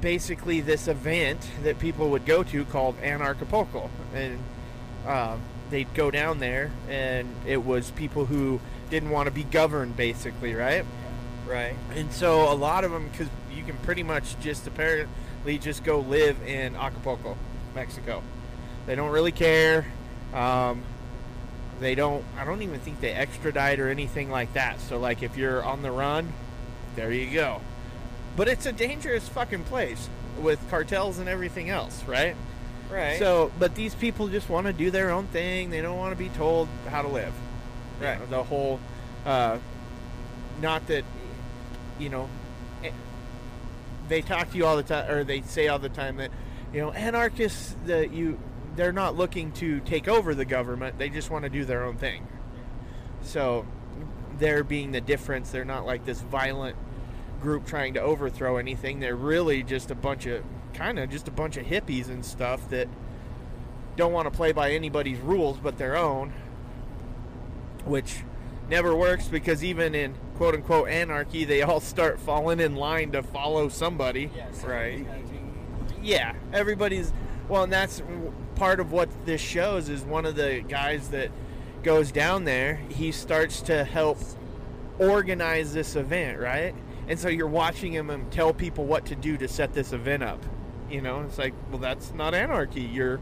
[0.00, 4.38] basically this event that people would go to called Anarchapulco, and
[5.06, 8.60] um, they'd go down there, and it was people who
[8.90, 10.84] didn't want to be governed, basically, right?
[11.50, 11.74] Right.
[11.96, 15.98] And so a lot of them, because you can pretty much just apparently just go
[16.00, 17.36] live in Acapulco,
[17.74, 18.22] Mexico.
[18.86, 19.86] They don't really care.
[20.32, 20.82] Um,
[21.80, 22.24] they don't.
[22.38, 24.80] I don't even think they extradite or anything like that.
[24.80, 26.32] So like, if you're on the run,
[26.94, 27.60] there you go.
[28.36, 30.08] But it's a dangerous fucking place
[30.40, 32.36] with cartels and everything else, right?
[32.90, 33.18] Right.
[33.18, 35.70] So, but these people just want to do their own thing.
[35.70, 37.32] They don't want to be told how to live.
[38.00, 38.18] You Right.
[38.20, 38.80] know, the whole,
[39.26, 39.58] uh,
[40.60, 41.04] not that,
[42.00, 42.28] you know,
[42.82, 42.90] eh,
[44.08, 46.30] they talk to you all the time, or they say all the time that,
[46.72, 48.38] you know, anarchists that you,
[48.76, 50.98] they're not looking to take over the government.
[50.98, 52.26] They just want to do their own thing.
[53.22, 53.66] So,
[54.38, 56.76] there being the difference, they're not like this violent
[57.40, 59.00] group trying to overthrow anything.
[59.00, 60.42] They're really just a bunch of
[60.74, 62.88] kind of just a bunch of hippies and stuff that
[63.96, 66.32] don't want to play by anybody's rules but their own,
[67.84, 68.22] which
[68.68, 73.22] never works because even in quote unquote anarchy, they all start falling in line to
[73.22, 74.30] follow somebody.
[74.34, 74.64] Yes.
[74.64, 75.06] Right.
[76.02, 77.12] Yeah, everybody's
[77.46, 78.02] well, and that's
[78.54, 81.30] part of what this shows is one of the guys that
[81.82, 82.76] goes down there.
[82.88, 84.16] He starts to help
[84.98, 86.74] organize this event, right?
[87.06, 90.22] And so you're watching him and tell people what to do to set this event
[90.22, 90.42] up.
[90.88, 92.80] You know, it's like, well, that's not anarchy.
[92.80, 93.20] You're,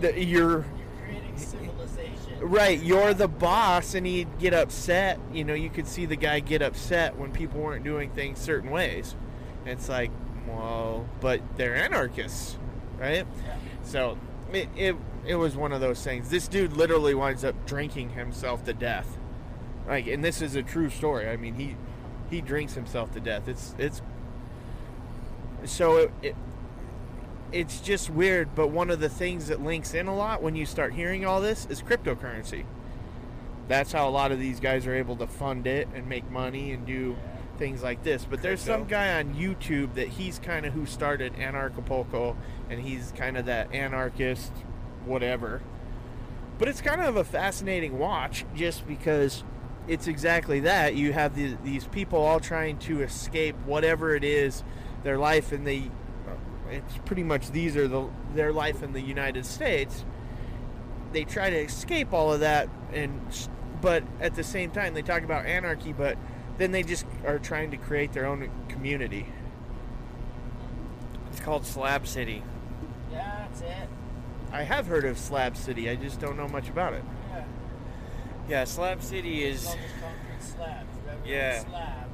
[0.00, 0.64] the, you're
[1.38, 1.77] You're.
[2.40, 2.80] Right.
[2.80, 5.18] You're the boss, and he'd get upset.
[5.32, 8.70] You know, you could see the guy get upset when people weren't doing things certain
[8.70, 9.14] ways.
[9.66, 10.10] It's like,
[10.46, 12.56] well, but they're anarchists,
[12.98, 13.26] right?
[13.44, 13.56] Yeah.
[13.82, 14.18] So
[14.52, 14.96] it, it
[15.26, 16.30] it was one of those things.
[16.30, 19.18] This dude literally winds up drinking himself to death.
[19.86, 21.28] Like, and this is a true story.
[21.28, 21.76] I mean, he
[22.30, 23.48] he drinks himself to death.
[23.48, 24.02] It's it's
[25.64, 26.36] so it, it
[27.52, 28.54] it's just weird.
[28.54, 31.40] But one of the things that links in a lot when you start hearing all
[31.40, 32.64] this is cryptocurrency.
[33.68, 36.72] That's how a lot of these guys are able to fund it and make money
[36.72, 37.16] and do
[37.58, 38.24] things like this.
[38.24, 42.36] But there's some guy on YouTube that he's kind of who started Anarchapulco,
[42.70, 44.52] and he's kind of that anarchist,
[45.04, 45.60] whatever.
[46.58, 49.44] But it's kind of a fascinating watch, just because
[49.86, 50.94] it's exactly that.
[50.94, 54.64] You have the, these people all trying to escape whatever it is,
[55.02, 55.90] their life and the.
[56.70, 60.04] It's pretty much these are the their life in the United States.
[61.12, 63.20] They try to escape all of that, and
[63.80, 66.18] but at the same time they talk about anarchy, but
[66.58, 69.26] then they just are trying to create their own community.
[71.30, 72.42] It's called Slab City.
[73.10, 73.88] Yeah, that's it.
[74.50, 75.88] I have heard of Slab City.
[75.88, 77.04] I just don't know much about it.
[77.30, 77.44] Yeah.
[78.48, 80.88] Yeah, Slab City is concrete slabs.
[81.24, 81.60] Yeah.
[81.60, 82.08] Slab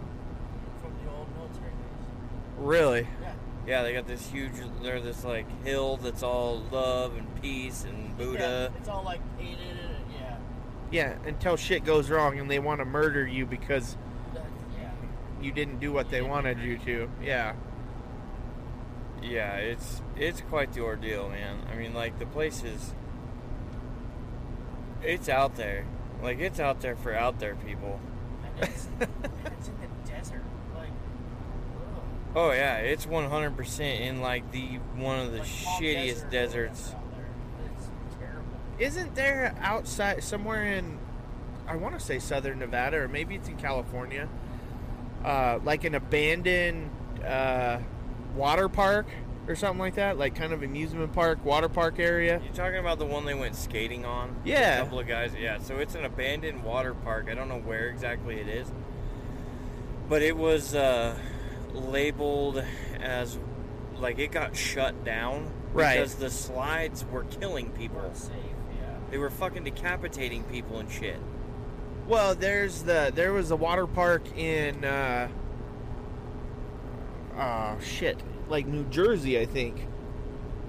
[0.83, 2.59] from the old military days.
[2.59, 3.09] Really?
[3.23, 3.33] Yeah.
[3.67, 8.17] Yeah, they got this huge they're this like hill that's all love and peace and
[8.17, 8.71] Buddha.
[8.73, 9.59] Yeah, it's all like painted
[10.13, 10.37] yeah.
[10.91, 11.17] Yeah.
[11.27, 13.97] Until shit goes wrong and they want to murder you because
[14.35, 14.45] That,
[14.79, 14.91] yeah.
[15.41, 17.11] you didn't do what they wanted you to.
[17.23, 17.55] Yeah.
[19.23, 21.67] Yeah, it's it's quite the ordeal, man.
[21.73, 22.95] I mean, like the place is
[25.03, 25.87] it's out there.
[26.23, 28.01] Like it's out there for out there people.
[28.57, 29.09] And it's, and
[29.59, 30.45] it's in the desert.
[30.77, 30.91] Like,
[31.77, 32.03] ugh.
[32.37, 36.89] Oh yeah, it's 100% in like the one of the Like shittiest Desert deserts.
[36.89, 37.71] whatever out there.
[37.77, 38.45] It's terrible.
[38.79, 40.99] Isn't there outside somewhere in
[41.67, 44.29] I want to say southern Nevada or maybe it's in California,
[45.25, 46.91] uh, like an abandoned
[47.25, 47.79] uh,
[48.35, 49.07] water park
[49.49, 52.41] or something like that, like kind of amusement park, water park area.
[52.45, 54.37] You're talking about the one they went skating on?
[54.45, 54.79] Yeah.
[54.79, 55.33] A couple of guys.
[55.39, 57.29] Yeah, so it's an abandoned water park.
[57.31, 58.71] I don't know where exactly it is.
[60.09, 61.17] But it was uh,
[61.75, 62.65] labeled
[63.01, 63.39] as
[63.99, 65.97] like it got shut down Right.
[65.97, 68.09] because the slides were killing people.
[68.15, 68.33] Safe,
[68.81, 68.97] yeah.
[69.11, 71.19] They were fucking decapitating people and shit.
[72.07, 75.29] Well, there's the there was a water park in uh,
[77.37, 79.87] uh shit, like New Jersey, I think,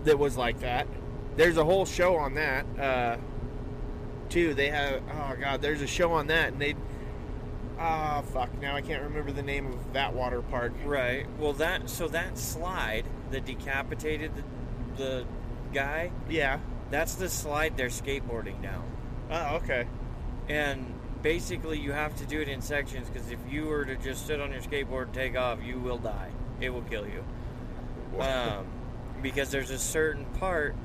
[0.05, 0.87] that was like that.
[1.35, 2.65] There's a whole show on that.
[2.79, 3.17] Uh,
[4.29, 4.53] too.
[4.53, 6.75] They have oh god, there's a show on that, and they
[7.79, 8.49] ah fuck.
[8.61, 10.73] Now I can't remember the name of that water park.
[10.85, 11.25] Right.
[11.39, 14.43] Well, that so that slide that decapitated the,
[15.03, 15.25] the
[15.73, 16.59] guy, Yeah.
[16.89, 18.83] that's the slide they're skateboarding down.
[19.31, 19.87] Oh, okay.
[20.47, 24.27] And basically, you have to do it in sections because if you were to just
[24.27, 26.29] sit on your skateboard and take off, you will die.
[26.61, 27.23] It will kill you.
[28.21, 28.67] Um,
[29.21, 30.75] because there's a certain part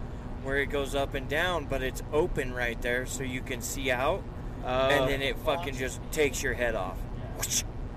[0.42, 3.90] where it goes up and down, but it's open right there, so you can see
[3.90, 4.22] out,
[4.64, 6.98] Uh, and then it fucking just takes your head off,
[7.38, 7.42] Yeah.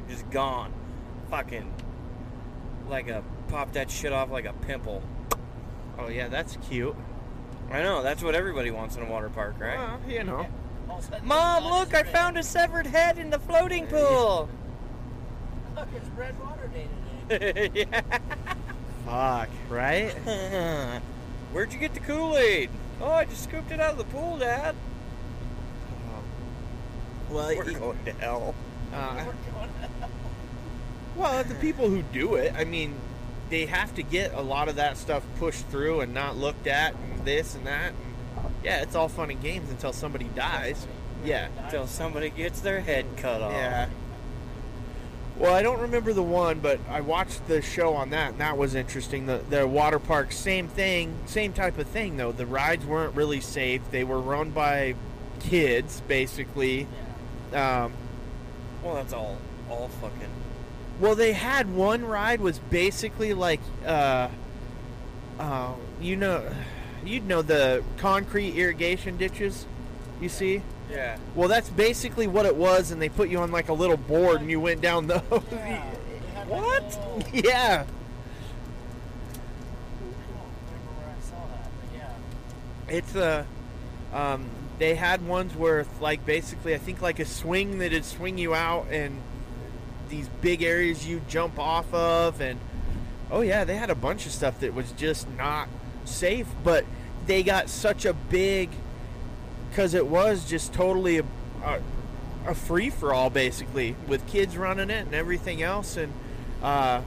[0.10, 0.72] just gone,
[1.30, 1.72] fucking
[2.90, 5.02] like a pop that shit off like a pimple.
[6.00, 6.96] oh yeah, that's cute.
[7.72, 9.78] I know that's what everybody wants in a water park, right?
[9.78, 10.46] Well, you know.
[10.90, 11.94] All of a sudden, Mom, look!
[11.94, 14.50] I is found a severed head in the floating pool.
[15.76, 16.88] Look, it's red water day
[17.30, 17.72] today.
[17.92, 18.02] yeah.
[19.06, 20.12] Fuck, right?
[21.52, 22.70] Where'd you get the Kool Aid?
[23.02, 24.76] Oh, I just scooped it out of the pool, Dad.
[27.34, 28.54] Well, We're going to hell.
[28.94, 30.08] uh, We're going to-
[31.16, 32.96] Well, the people who do it, I mean,
[33.50, 36.94] they have to get a lot of that stuff pushed through and not looked at,
[36.96, 37.90] and this and that.
[37.90, 40.88] And yeah, it's all fun and games until somebody dies.
[41.26, 41.48] Yeah.
[41.64, 43.54] Until somebody gets their head cut off.
[43.54, 43.90] Yeah.
[45.38, 48.56] Well, I don't remember the one, but I watched the show on that, and that
[48.58, 49.26] was interesting.
[49.26, 52.32] The the water park, same thing, same type of thing though.
[52.32, 53.82] The rides weren't really safe.
[53.90, 54.94] They were run by
[55.40, 56.82] kids, basically.
[56.82, 56.86] Yeah.
[57.54, 57.94] Um,
[58.84, 59.38] Well, that's all,
[59.70, 60.30] all fucking.
[61.00, 64.30] Well, they had one ride was basically like, uh,
[65.40, 66.50] uh, you know,
[67.06, 69.66] you'd know the concrete irrigation ditches.
[70.22, 70.62] You see?
[70.92, 71.18] Yeah.
[71.36, 74.42] Well, that's basically what it was, and they put you on like a little board,
[74.42, 75.22] and you went down those.
[75.52, 77.00] Yeah, they had like what?
[77.34, 77.86] yeah.
[77.86, 77.86] I
[80.00, 80.16] don't
[80.60, 82.96] remember where I saw that, but yeah.
[82.98, 83.44] It's uh,
[84.14, 84.46] um,
[84.80, 88.88] they had ones where like basically I think like a swing that'd swing you out
[88.90, 89.22] and
[90.10, 92.60] these big areas you jump off of and
[93.32, 95.68] oh yeah they had a bunch of stuff that was just not
[96.06, 96.86] safe but
[97.26, 98.70] they got such a big
[99.70, 101.24] because it was just totally a,
[101.64, 101.80] a,
[102.48, 106.12] a free for all basically with kids running it and everything else and
[106.62, 107.02] uh,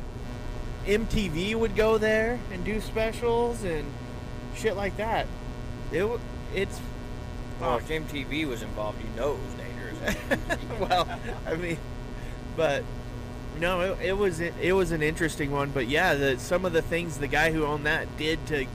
[0.86, 3.84] MTV would go there and do specials and
[4.54, 5.26] shit like that.
[5.90, 6.08] It
[6.54, 6.80] it's
[7.61, 10.59] Well, if MTV was involved, you know it was dangerous.
[10.80, 11.09] well,
[11.46, 11.78] I mean,
[12.57, 12.84] but
[13.59, 15.70] no, it, it was it was an interesting one.
[15.70, 18.66] But yeah, the, some of the things the guy who owned that did to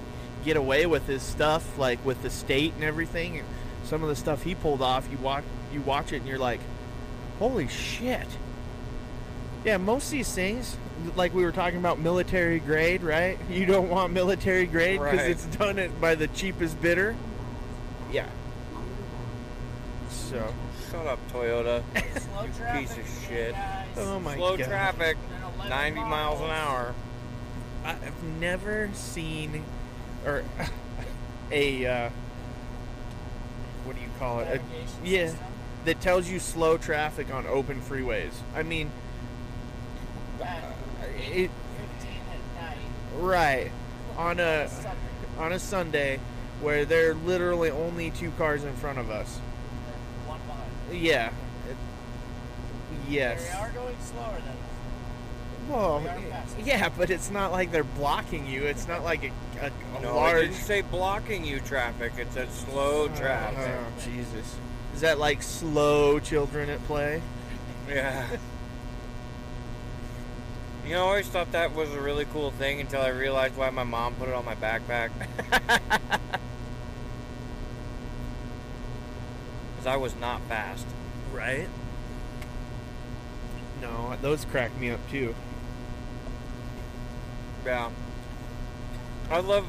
[0.43, 3.43] get away with his stuff, like with the state and everything,
[3.83, 6.59] some of the stuff he pulled off, you watch you watch it and you're like,
[7.39, 8.27] holy shit.
[9.63, 10.75] Yeah, most of these things,
[11.15, 13.37] like we were talking about military grade, right?
[13.47, 15.29] You don't want military grade because Right.
[15.29, 17.15] it's done it by the cheapest bidder.
[18.11, 18.25] Yeah.
[20.31, 20.53] So,
[20.89, 21.83] Shut up, Toyota.
[22.21, 23.51] Slow You traffic piece of again, shit.
[23.53, 23.85] guys.
[23.97, 24.67] oh my Slow god.
[24.67, 25.17] traffic,
[25.67, 26.95] 90 miles an hour.
[27.83, 29.63] I've never seen,
[30.25, 30.43] or
[31.51, 32.09] a, uh,
[33.83, 34.61] what do you call it?
[34.61, 35.33] A- yeah,
[35.85, 38.31] that tells you slow traffic on open freeways.
[38.55, 38.89] I mean,
[40.41, 40.63] At
[41.17, 41.49] it
[41.99, 42.77] 15 at night.
[43.17, 43.71] right
[44.17, 44.69] on a
[45.39, 46.19] on a Sunday
[46.61, 49.39] where there are literally only two cars in front of us.
[50.91, 51.05] One behind.
[51.05, 51.27] Yeah.
[51.69, 51.77] It-
[53.09, 53.49] yes.
[53.49, 54.71] They are going slower than us.
[55.69, 58.63] Well, They are yeah, but it's not like they're blocking you.
[58.63, 59.31] It's not like a,
[59.61, 60.41] a, a No, it large.
[60.41, 62.13] didn't say blocking you traffic.
[62.17, 63.17] It said slow uh-huh.
[63.17, 63.71] traffic.
[63.75, 64.55] Oh, Jesus.
[64.93, 67.21] Is that like slow children at play?
[67.89, 68.27] Yeah.
[70.83, 73.69] You know, I always thought that was a really cool thing until I realized why
[73.69, 75.11] my mom put it on my backpack.
[79.81, 80.85] Because I was not fast.
[81.33, 81.67] Right.
[83.81, 85.33] No, those crack me up too.
[87.65, 87.89] Yeah.
[89.31, 89.65] I love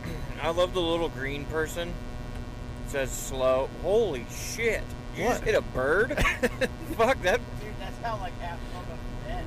[0.42, 1.88] I love the little green person.
[1.88, 3.68] It says slow.
[3.82, 4.84] Holy shit.
[5.16, 6.16] You just hit a bird?
[6.96, 9.44] Fuck that Dude, that's how like half of them dead.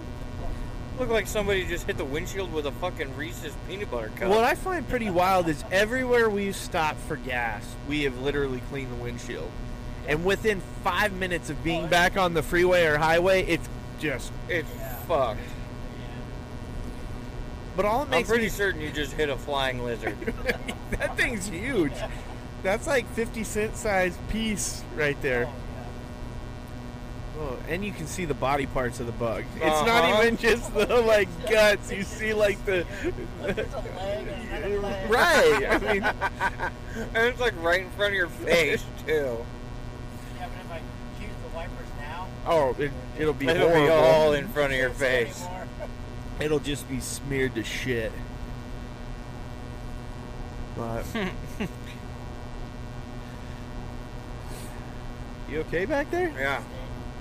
[0.99, 4.27] looked like somebody just hit the windshield with a fucking Reese's peanut butter cup.
[4.31, 8.91] What I find pretty wild is everywhere we've stopped for gas, we have literally cleaned
[8.91, 9.49] the windshield.
[10.07, 13.67] And within five minutes of being back on the freeway or highway, it's
[13.99, 14.31] just.
[14.47, 14.95] it's Yeah.
[15.07, 15.39] fucked.
[17.75, 20.17] But all it makes I'm pretty me certain you just hit a flying lizard.
[20.91, 21.93] that thing's huge.
[22.63, 25.45] That's like 50 cent size piece right there.
[25.47, 25.53] Oh,
[27.41, 29.45] Oh, and you can see the body parts of the bug.
[29.55, 30.23] It's not Uh-huh.
[30.23, 31.89] even just the like guts.
[31.89, 33.11] You see like the yeah.
[33.47, 35.09] Look, there's a leg and another leg.
[35.09, 35.65] right.
[35.69, 39.37] I mean, and it's like right in front of your face too.
[42.49, 43.85] Oh, it, it'll be It'll horrible.
[43.85, 45.45] be all in front of your face.
[46.39, 48.11] It'll just be smeared to shit.
[50.77, 51.05] But
[55.49, 56.31] you okay back there?
[56.37, 56.61] Yeah.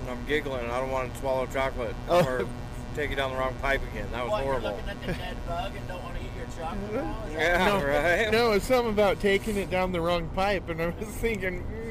[0.08, 0.70] I'm giggling.
[0.70, 2.24] I don't want to swallow chocolate Oh.
[2.24, 2.46] or
[2.94, 4.06] take it down the wrong pipe again.
[4.12, 4.70] That was What, you're horrible.
[4.76, 7.16] looking at the dead bug and don't want to eat your chocolate now?
[7.32, 8.30] Yeah, no, right.
[8.32, 11.87] No, it's something about taking it down the wrong pipe, and I was thinking, mm,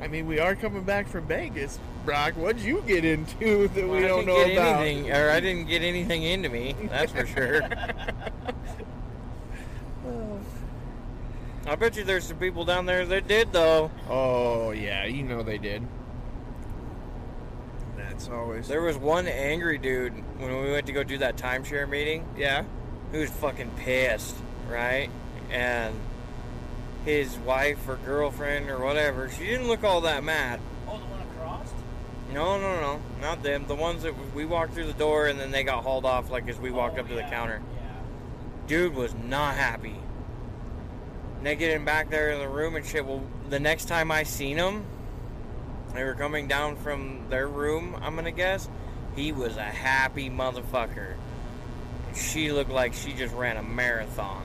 [0.00, 2.34] I mean, we are coming back from Vegas, Brock.
[2.34, 4.82] What'd you get into that we I don't didn't know get about?
[4.82, 6.74] anything, or I didn't get anything into me.
[6.90, 7.62] That's for sure.
[11.66, 13.90] I bet you there's some people down there that did though.
[14.08, 15.82] Oh yeah, you know they did.
[17.96, 21.88] That's always There was one angry dude when we went to go do that timeshare
[21.88, 22.24] meeting.
[22.36, 22.64] yeah.
[23.12, 24.36] who was fucking pissed,
[24.68, 25.08] right?
[25.50, 25.94] And
[27.04, 30.60] his wife or girlfriend or whatever, she didn't look all that mad.
[30.88, 31.68] Oh, the one across?
[32.32, 33.66] No, no, no, not them.
[33.66, 36.48] The ones that we walked through the door and then they got hauled off, like
[36.48, 37.62] as we oh, walked Oh, up to the counter.
[37.76, 37.82] Yeah.
[38.66, 39.96] Dude was not happy.
[41.38, 43.04] And they get him back there in the room and shit.
[43.04, 44.84] Well, the next time I seen him,
[45.92, 47.96] they were coming down from their room.
[48.00, 48.68] I'm gonna guess.
[49.14, 51.14] He was a happy motherfucker.
[52.16, 54.44] She looked like she just ran a marathon.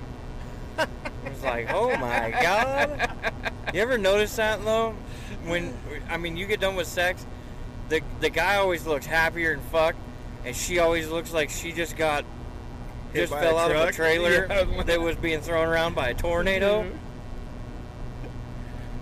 [1.25, 3.43] It was like, oh my god.
[3.73, 4.95] You ever notice that though?
[5.45, 5.73] When
[6.09, 7.25] I mean, you get done with sex,
[7.89, 9.97] the the guy always looks happier and fucked,
[10.45, 12.25] and she always looks like she just got
[13.13, 14.83] Hit just fell out of a trailer Yeah.
[14.83, 16.83] that was being thrown around by a tornado.
[16.83, 16.97] Mm-hmm.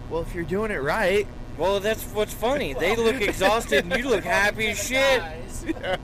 [0.09, 2.73] Well, if you're doing it right, Well, that's what's funny.
[2.73, 5.19] They look exhausted, and you look happy as shit.
[5.19, 5.65] Guys.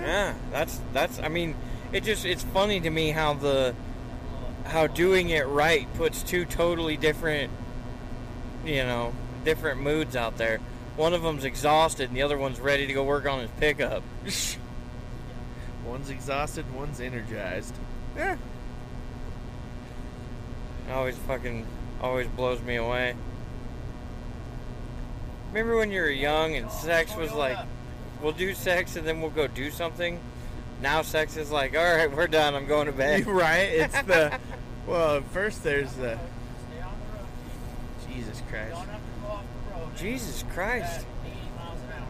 [0.00, 1.18] Yeah, that's that's.
[1.18, 1.54] I mean,
[1.92, 3.74] it just it's funny to me how the
[4.64, 7.50] how doing it right puts two totally different,
[8.64, 9.14] you know,
[9.44, 10.58] different moods out there.
[10.96, 14.02] One of them's exhausted, and the other one's ready to go work on his pickup.
[15.86, 17.74] one's exhausted, one's energized.
[18.16, 18.36] Yeah.
[20.86, 21.66] It always fucking
[22.00, 23.14] always blows me away.
[25.48, 27.56] Remember when you were young and sex was like,
[28.20, 30.20] we'll do sex and then we'll go do something.
[30.80, 32.54] Now sex is like, all right, we're done.
[32.54, 33.26] I'm going to bed.
[33.26, 33.58] right?
[33.70, 34.38] It's the
[34.86, 35.20] well.
[35.32, 38.14] First, there's the Stay on the road.
[38.14, 38.70] Jesus Christ.
[38.70, 39.96] don't have to go off the road.
[39.96, 41.00] Jesus Christ.
[41.00, 42.06] At 80 miles an hour.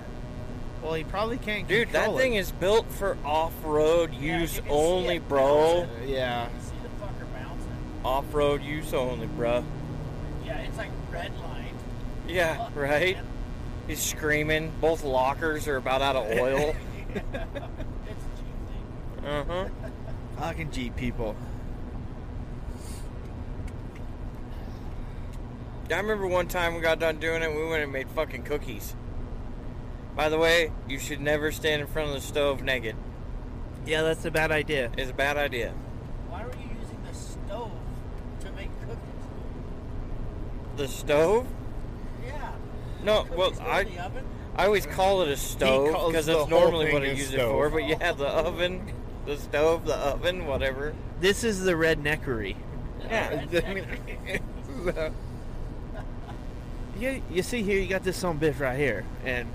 [0.83, 1.67] Well, he probably can't.
[1.67, 5.87] Dude, that control thing is built for off-road Yeah, use you only, bro.
[5.87, 6.09] bouncing.
[6.09, 6.45] Yeah.
[6.45, 7.73] You see the fucker bouncing.
[8.05, 9.65] Off-road use only, bro.
[10.45, 11.75] Yeah, it's like red line.
[12.29, 13.17] Yeah, right.
[13.89, 14.71] He's screaming.
[14.83, 16.59] Both lockers are about out of oil.
[17.15, 17.33] it's a cheap
[18.69, 19.18] thing.
[19.29, 19.69] Uh huh.
[20.39, 21.37] Fucking Jeep people.
[25.91, 27.55] I remember one time we got done doing it.
[27.55, 28.95] We went and made fucking cookies.
[30.15, 32.97] By the way, you should never stand in front of the stove naked.
[33.87, 34.91] Yeah, that's a bad idea.
[34.99, 35.73] It's a bad idea.
[36.29, 37.73] Why were you using the stove
[38.41, 38.99] to make cookies?
[40.77, 41.47] The stove?
[42.25, 42.53] Yeah.
[43.03, 44.25] No, Cookies well, I the oven?
[44.57, 47.71] I always call it a stove because that's normally what I use it for.
[47.71, 48.93] But yeah, the oven,
[49.29, 50.95] the stove, the oven, whatever.
[51.21, 52.57] This is the redneckery.
[53.05, 53.45] Yeah.
[56.99, 59.47] you, you see here, you got this on biff right here, and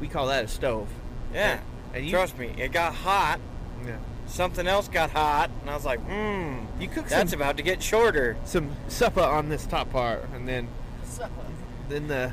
[0.00, 0.88] we call that a stove.
[1.34, 1.58] Yeah.
[1.92, 3.40] And you, Trust me, it got hot.
[3.84, 3.96] Yeah.
[4.26, 7.64] Something else got hot, and I was like, hmm, You cook that's some, about to
[7.64, 8.36] get shorter.
[8.44, 10.68] some supper on this top part, and then
[11.04, 11.28] So,
[11.88, 12.32] then the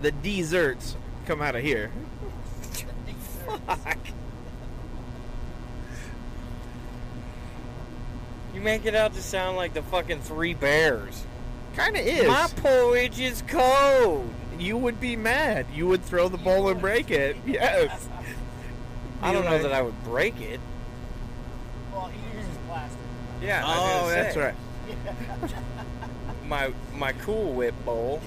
[0.00, 1.90] the desserts come out of here.
[3.66, 3.98] Fuck.
[8.54, 11.24] You make it out to sound like the fucking three bears.
[11.74, 12.26] Kind of is.
[12.28, 14.28] My porridge is cold.
[14.58, 15.66] you would be mad.
[15.72, 17.36] You would throw the bowl and break it.
[17.46, 18.08] Yes.
[19.22, 20.58] I don't know that I would break it.
[21.92, 22.98] well, he uses plastic.
[23.40, 23.62] Yeah.
[23.64, 24.54] Oh, that's right.
[26.48, 28.20] My my Cool Whip bowl.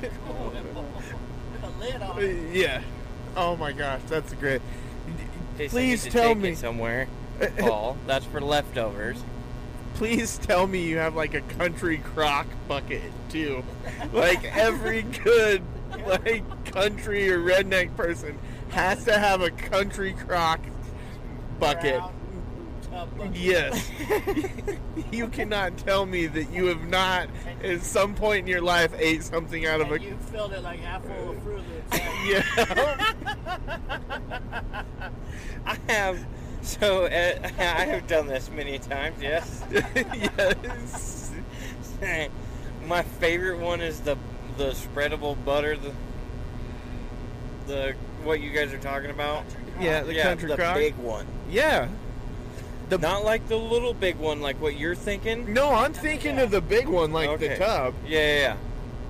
[0.00, 0.50] Like, cool.
[0.50, 0.84] Whip bowl
[1.52, 2.24] with a lid on it.
[2.24, 2.82] Uh, yeah.
[3.36, 4.62] Oh my gosh, that's great.
[5.06, 5.16] in
[5.58, 6.54] case I Please tell me.
[6.54, 7.08] somewhere.
[7.58, 9.22] Paul, that's for leftovers.
[9.98, 13.64] Please tell me you have like a country crock bucket too.
[14.12, 15.60] Like every good
[16.06, 18.38] like country or redneck person
[18.68, 20.60] has to have a country crock
[21.58, 22.00] bucket.
[22.92, 23.34] Bucket.
[23.34, 23.90] Yes.
[25.10, 27.28] you cannot tell me that you have not
[27.64, 30.78] at some point in your life ate something out of a you filled it like
[30.78, 31.60] half full of Fruit
[32.24, 32.42] yeah.
[35.66, 36.24] I have
[36.62, 37.08] so uh,
[37.58, 39.20] I have done this many times.
[39.22, 39.62] Yes.
[39.94, 41.32] yes.
[42.86, 44.16] My favorite one is the
[44.56, 45.76] the spreadable butter.
[45.76, 45.92] The
[47.66, 47.94] the
[48.24, 49.44] what you guys are talking about.
[49.80, 50.74] Yeah, the yeah, country the crock.
[50.74, 51.26] big one.
[51.50, 51.88] Yeah.
[52.88, 55.52] The Not like the little big one, like what you're thinking.
[55.52, 57.94] No, I'm thinking of the big one, like the tub.
[58.06, 58.56] Yeah, yeah, yeah.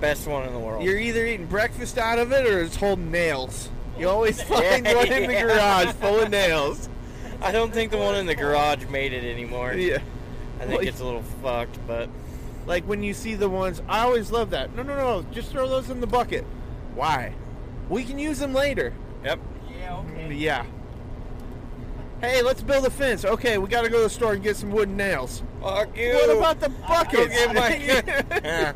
[0.01, 0.83] Best one in the world.
[0.83, 3.69] You're either eating breakfast out of it or it's holding nails.
[3.97, 6.89] You always find Yeah, one in the garage full of nails.
[7.41, 9.73] I don't think the one in the garage made it anymore.
[9.73, 9.99] Yeah.
[10.59, 12.09] I think Well, it's a little fucked, but
[12.65, 14.75] Like when you see the ones, I always love that.
[14.75, 16.43] No, no, no, just throw those in the bucket.
[16.95, 17.33] Why?
[17.87, 18.93] We can use them later.
[19.23, 19.39] yep.
[19.79, 20.27] Yeah, okay.
[20.29, 20.65] Mm, yeah.
[22.21, 23.23] Hey, let's build a fence.
[23.23, 25.41] Okay, we got to go to the store and get some wooden nails.
[25.61, 26.13] Fuck you.
[26.13, 27.27] What about the Go buckets?
[27.29, 27.75] get my
[28.43, 28.71] Yeah.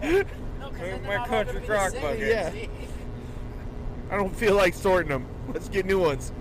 [0.59, 2.20] No, 'cause Where's then my they're not all country gonna crock bucket?
[2.20, 2.51] Yeah.
[4.09, 5.28] I don't feel like sorting them.
[5.53, 6.32] Let's get new ones.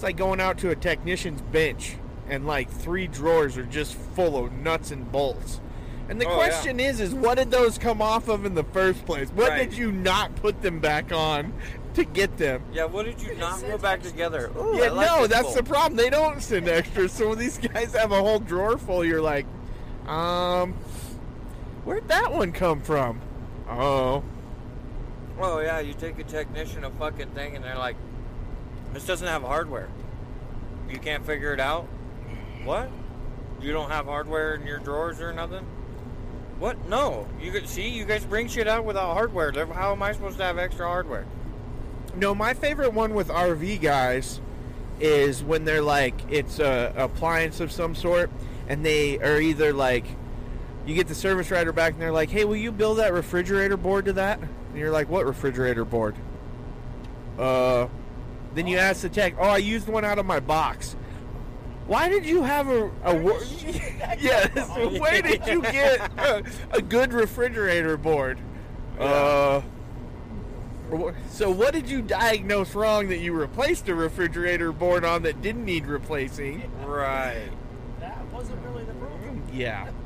[0.00, 1.96] It's like going out to a technician's bench
[2.26, 5.60] and like three drawers are just full of nuts and bolts.
[6.08, 9.04] And the Oh, question is is what did those come off of in the first
[9.04, 9.28] place?
[9.28, 9.68] What Right.
[9.68, 11.52] did you not put them back on
[11.92, 12.62] to get them?
[12.72, 14.50] Yeah, what did you not go back together?
[14.58, 15.54] Ooh, yeah, like no, that's bowl.
[15.56, 15.96] the problem.
[15.96, 17.12] They don't send extras.
[17.12, 19.44] So when these guys have a whole drawer full, you're like,
[20.06, 20.72] um,
[21.84, 23.20] where'd that one come from?
[23.68, 24.24] Oh,
[25.38, 27.96] Oh yeah, you take a technician a fucking thing and they're like,
[28.92, 29.88] this doesn't have hardware.
[30.88, 31.84] You can't figure it out.
[32.64, 32.90] What?
[33.60, 35.64] You don't have hardware in your drawers or nothing?
[36.58, 36.88] What?
[36.88, 37.26] No.
[37.40, 39.52] You could see you guys bring shit out without hardware.
[39.72, 41.26] How am I supposed to have extra hardware?
[42.16, 44.40] No, my favorite one with RV guys
[44.98, 48.30] is when they're like it's a appliance of some sort,
[48.68, 50.04] and they are either like
[50.86, 53.76] you get the service writer back and they're like, "Hey, will you build that refrigerator
[53.76, 56.14] board to that?" And you're like, "What refrigerator board?"
[57.38, 57.86] Uh,
[58.54, 60.96] then you ask the tech, "Oh, I used one out of my box."
[61.86, 64.52] Why did you have a, a wor- did you get yes?
[64.74, 64.98] from?
[64.98, 68.38] Where did you get a, a good refrigerator board?
[68.98, 69.62] Uh,
[71.30, 75.64] so what did you diagnose wrong that you replaced a refrigerator board on that didn't
[75.64, 76.70] need replacing?
[76.84, 77.48] Right.
[78.00, 79.42] That wasn't really the problem.
[79.52, 79.90] Yeah.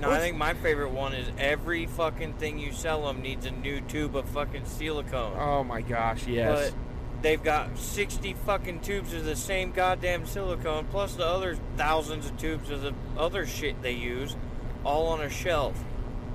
[0.00, 3.52] No, I think my favorite one is every fucking thing you sell them needs a
[3.52, 5.36] new tube of fucking silicone.
[5.38, 6.72] Oh my gosh, yes.
[6.72, 6.78] But
[7.24, 12.36] they've got 60 fucking tubes of the same goddamn silicone, plus the other thousands of
[12.36, 14.36] tubes of the other shit they use,
[14.84, 15.82] all on a shelf.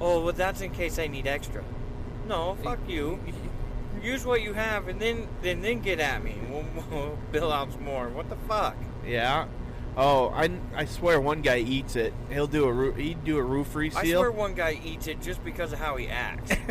[0.02, 1.64] Oh, well, that's in case I need extra.
[2.28, 3.20] No, fuck you.
[4.04, 6.34] Use what you have, and then then then get at me.
[6.50, 8.08] We'll, we'll bill out some more.
[8.08, 8.78] What the fuck?
[9.06, 9.48] Yeah.
[9.98, 12.14] Oh, I, I swear one guy eats it.
[12.30, 14.00] He'll do a roo- he'd do a roof reseal.
[14.00, 16.52] I swear one guy eats it just because of how he acts.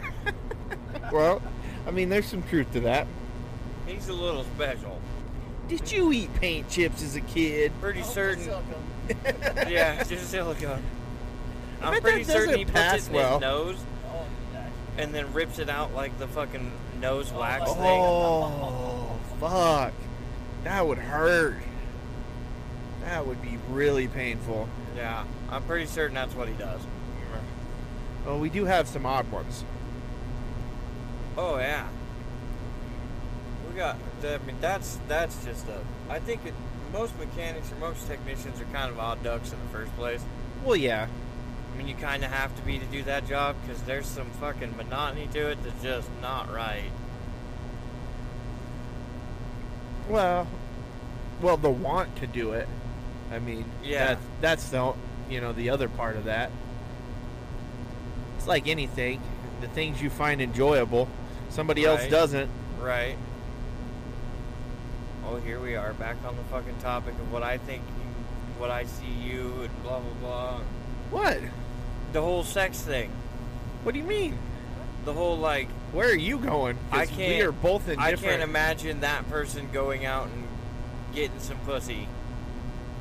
[1.12, 1.40] Well,
[1.86, 3.06] I mean, there's some truth to that.
[3.88, 5.00] He's a little special.
[5.68, 7.72] Did you eat paint chips as a kid?
[7.80, 8.48] Pretty Oh, certain.
[9.68, 10.82] Yeah, just silicone.
[11.80, 13.32] I I'm bet pretty that certain doesn't he puts it in well.
[13.34, 13.76] his nose
[14.06, 14.26] Oh,
[14.98, 16.70] and then rips it out like the fucking
[17.00, 18.00] nose Oh, wax like- thing.
[18.02, 19.92] Oh, fuck.
[20.64, 21.56] That would hurt.
[23.04, 24.68] That would be really painful.
[24.96, 26.80] Yeah, I'm pretty certain that's what he does.
[28.26, 29.64] Well, we do have some odd ones.
[31.36, 31.86] Oh yeah.
[33.78, 33.96] Got.
[34.24, 35.78] I mean, that's that's just a.
[36.10, 36.52] I think it,
[36.92, 40.20] most mechanics or most technicians are kind of odd ducks in the first place.
[40.64, 41.06] Well, yeah.
[41.72, 44.28] I mean, you kind of have to be to do that job because there's some
[44.40, 46.90] fucking monotony to it that's just not right.
[50.08, 50.48] Well,
[51.40, 52.66] well, the want to do it.
[53.30, 54.06] I mean, Yeah.
[54.06, 54.94] That's, that's the
[55.30, 56.50] you know the other part of that.
[58.38, 59.22] It's like anything.
[59.60, 61.08] The things you find enjoyable,
[61.48, 62.50] somebody else doesn't.
[62.80, 63.16] Right.
[65.28, 68.70] Oh, here we are back on the fucking topic of what I think, you, what
[68.70, 70.60] I see you, and blah blah blah.
[71.10, 71.38] What?
[72.12, 73.10] The whole sex thing.
[73.82, 74.38] What do you mean?
[75.04, 76.78] The whole like, Where are you going?
[76.90, 77.18] I can't.
[77.18, 78.38] We are both in I different.
[78.38, 80.44] can't imagine that person going out and
[81.14, 82.08] getting some pussy.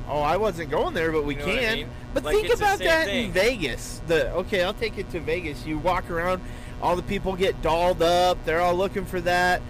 [0.06, 1.76] Oh, I wasn't going there, but we You know what I can.
[1.78, 1.88] mean?
[2.14, 3.26] But Like, think about that thing.
[3.26, 4.00] in Vegas.
[4.06, 5.64] The okay, I'll take it to Vegas.
[5.66, 6.42] You walk around,
[6.82, 8.42] all the people get dolled up.
[8.44, 9.60] They're all looking for that.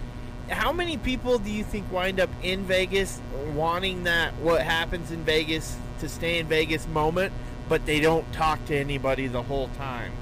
[0.51, 3.20] How many people do you think wind up in Vegas
[3.55, 4.34] wanting that?
[4.36, 7.32] What happens in Vegas to stay in Vegas moment,
[7.68, 10.12] but they don't talk to anybody the whole time.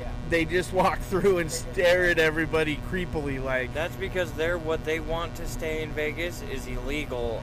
[0.00, 0.10] Yeah.
[0.30, 3.74] They just walk through and stare at everybody creepily, like.
[3.74, 7.42] That's because they're what they want to stay in Vegas is illegal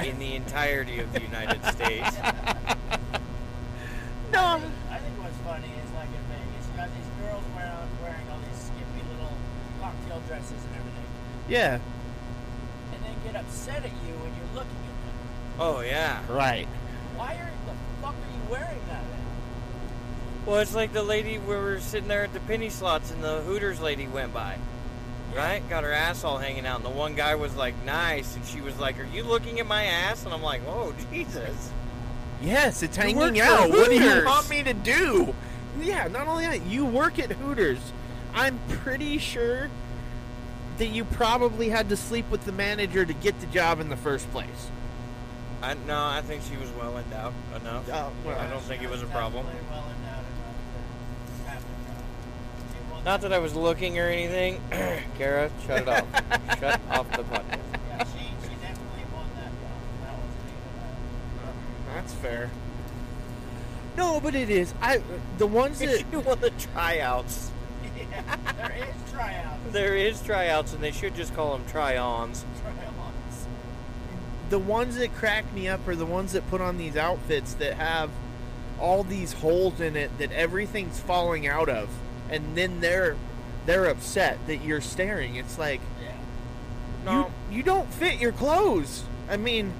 [0.00, 2.16] in the entirety of the United States.
[4.32, 4.56] No.
[4.56, 8.24] think, I think what's funny is like in Vegas, you got these girls wearing wearing
[8.32, 9.36] all these skimpy little
[9.76, 11.04] cocktail dresses and everything,
[11.52, 11.78] Yeah.
[12.94, 15.60] and then get upset at you when you're looking at them.
[15.60, 16.20] Oh yeah.
[16.30, 16.66] Right.
[17.14, 19.02] Why are the fuck are you wearing that?
[19.02, 20.46] Then?
[20.46, 23.42] Well, it's like the lady we were sitting there at the penny slots and the
[23.42, 24.56] Hooters lady went by.
[25.36, 25.62] Right?
[25.68, 28.34] Got her ass all hanging out, and the one guy was like, nice.
[28.34, 30.24] And she was like, Are you looking at my ass?
[30.24, 31.70] And I'm like, Whoa, Jesus.
[32.40, 33.68] Yes, it's hanging work out.
[33.68, 35.34] What do you want me to do?
[35.78, 37.92] Yeah, not only that, you work at Hooters.
[38.34, 39.68] I'm pretty sure
[40.78, 43.96] that you probably had to sleep with the manager to get the job in the
[43.96, 44.70] first place.
[45.62, 47.88] I, no, I think she was well endowed enough.
[47.92, 48.38] Oh, well.
[48.38, 49.46] I don't think it was a problem.
[49.46, 52.02] well endowed enough to have the job.
[52.72, 54.60] She won Not that I was looking or anything.
[55.18, 56.04] Kara, shut it off.
[56.58, 57.58] shut off the podcast.
[57.88, 59.84] Yeah, she, she definitely won that job.
[61.86, 62.50] That That's fair.
[63.96, 64.74] No, but it is.
[64.80, 65.00] I
[65.38, 67.50] the ones that she won the tryouts.
[67.96, 69.72] Yeah, there is tryouts.
[69.72, 72.44] There is tryouts, and they should just call them try-ons.
[72.62, 73.46] Tryouts.
[74.50, 77.74] the ones that crack me up are the ones that put on these outfits that
[77.74, 78.10] have
[78.80, 81.88] all these holes in it that everything's falling out of,
[82.30, 83.16] and then they're
[83.64, 85.36] they're upset that you're staring.
[85.36, 86.12] It's like Yeah.
[87.04, 89.04] No, you you don't fit your clothes.
[89.30, 89.72] I mean,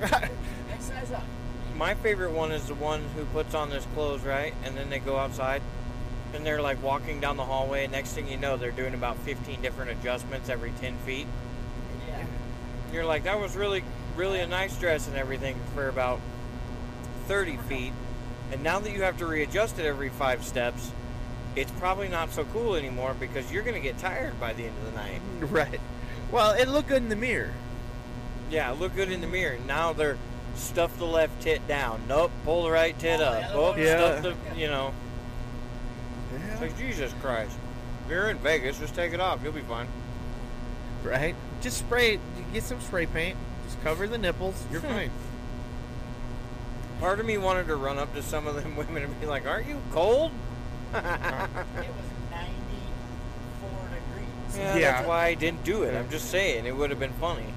[0.00, 0.28] yeah.
[0.68, 1.24] Next size up.
[1.76, 4.54] my favorite one is the one who puts on this clothes, right?
[4.64, 5.62] And then they go outside,
[6.36, 7.86] and they're like walking down the hallway.
[7.88, 11.26] Next thing you know, they're doing about 15 different adjustments every 10 feet.
[12.08, 12.24] Yeah.
[12.92, 13.82] You're like, that was really,
[14.14, 16.20] really a nice dress and everything for about
[17.26, 17.92] 30 feet.
[18.52, 20.92] And now that you have to readjust it every five steps,
[21.56, 24.74] it's probably not so cool anymore because you're going to get tired by the end
[24.78, 25.20] of the night.
[25.40, 25.80] right.
[26.30, 27.52] Well, it looked good in the mirror.
[28.50, 29.58] Yeah, look good in the mirror.
[29.66, 30.18] Now they're
[30.54, 32.02] stuff the left tit down.
[32.08, 33.50] Nope, pull the right tit Oh, up.
[33.54, 33.76] Oh.
[33.76, 34.20] Yeah.
[34.20, 34.92] stuff the, you know.
[36.52, 37.56] It's like, Jesus Christ.
[38.04, 39.40] If you're in Vegas, just take it off.
[39.42, 39.86] You'll be fine.
[41.02, 41.34] Right.
[41.60, 42.14] Just spray.
[42.14, 42.20] it.
[42.52, 43.36] Get some spray paint.
[43.64, 44.62] Just cover the nipples.
[44.70, 44.86] You're Hmm.
[44.86, 45.10] fine.
[47.00, 49.46] Part of me wanted to run up to some of them women and be like,
[49.46, 50.32] aren't you cold?
[50.94, 51.04] It was
[52.30, 54.56] 94 degrees.
[54.56, 54.92] Yeah, Yeah.
[54.92, 55.94] that's why I didn't do it.
[55.96, 57.52] I'm just saying it would have been funny.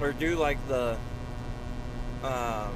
[0.00, 0.96] Or do like the
[2.24, 2.72] um,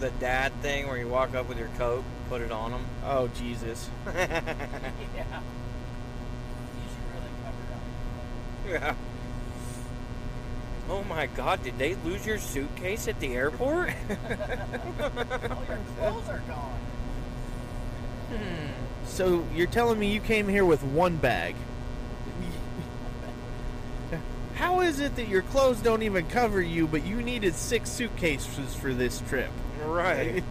[0.00, 2.02] the dad thing where you walk up with your coat,
[2.32, 2.86] put it on them.
[3.04, 3.90] Oh Jesus.
[4.06, 4.22] yeah.
[7.12, 7.62] Really cover
[8.70, 8.82] it up.
[8.82, 8.94] yeah.
[10.88, 11.62] Oh my God!
[11.62, 13.90] Did they lose your suitcase at the airport?
[14.10, 16.80] All your clothes are gone.
[18.30, 18.70] hmm.
[19.04, 21.54] So you're telling me you came here with one bag?
[24.54, 28.74] how is it that your clothes don't even cover you, but you needed six suitcases
[28.74, 29.50] for this trip?
[29.84, 30.42] Right.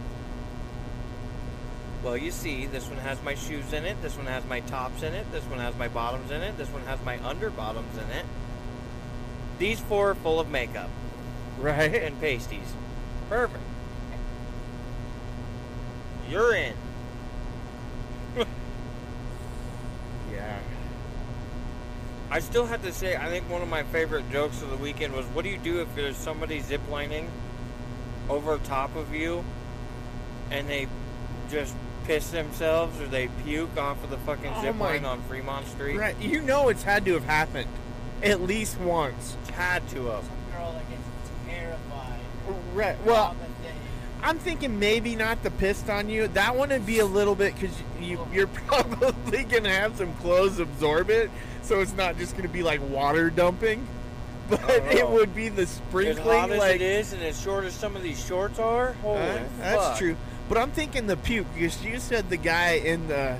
[2.03, 4.01] Well, you see, this one has my shoes in it.
[4.01, 5.31] This one has my tops in it.
[5.31, 6.57] This one has my bottoms in it.
[6.57, 8.25] This one has my underbottoms in it.
[9.59, 10.89] These four are full of makeup
[11.59, 11.93] Right.
[11.93, 12.73] and pasties.
[13.29, 13.63] Perfect.
[16.29, 16.73] You're in.
[20.31, 20.57] Yeah.
[22.31, 25.13] I still have to say, I think one of my favorite jokes of the weekend
[25.13, 27.27] was, "What do you do if there's somebody ziplining
[28.29, 29.43] over top of you,
[30.49, 30.87] and they
[31.49, 31.75] just
[32.05, 35.97] piss themselves or they puke off of the fucking Oh zip line on Fremont Street?"
[35.97, 36.15] Right.
[36.19, 37.69] You know it's had to have happened
[38.23, 39.35] at least once.
[39.41, 40.23] It's Had to have.
[40.23, 41.01] Some girl that gets
[41.47, 42.19] terrified.
[42.73, 43.03] Right.
[43.05, 43.73] Well, on the day.
[44.23, 46.27] I'm thinking maybe not the pissed on you.
[46.27, 50.59] That one would be a little bit because you, you're probably gonna have some clothes
[50.59, 51.31] absorb it,
[51.63, 53.87] so it's not just gonna be like water dumping,
[54.49, 55.11] but it Oh.
[55.13, 56.19] would be the sprinkling.
[56.19, 58.93] As hot as like it is, and as short as some of these shorts are,
[59.01, 60.15] holy Uh, that's true.
[60.49, 63.37] But I'm thinking the puke because you said the guy in the,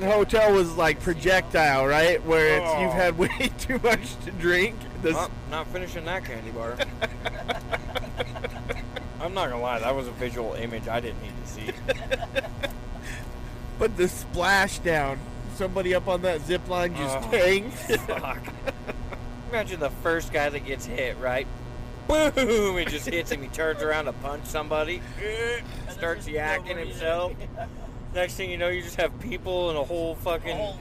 [0.00, 2.24] hotel was like projectile, right?
[2.24, 2.92] Where it's you've Oh.
[2.92, 4.76] had way too much to drink.
[5.02, 6.76] The, Well, not finishing that candy bar.
[9.20, 11.70] I'm not gonna lie, that was a visual image I didn't need to see.
[13.78, 15.18] but the splashdown,
[15.56, 18.00] somebody up on that zip line just Oh.
[18.06, 18.38] Fuck.
[19.50, 21.46] Imagine the first guy that gets hit, right?
[22.10, 22.76] Boom!
[22.78, 23.40] It just hits him.
[23.42, 25.00] He turns around to punch somebody.
[25.90, 27.32] Starts there's yakking himself.
[28.12, 30.76] Next thing you know, you just have people in a whole fucking whole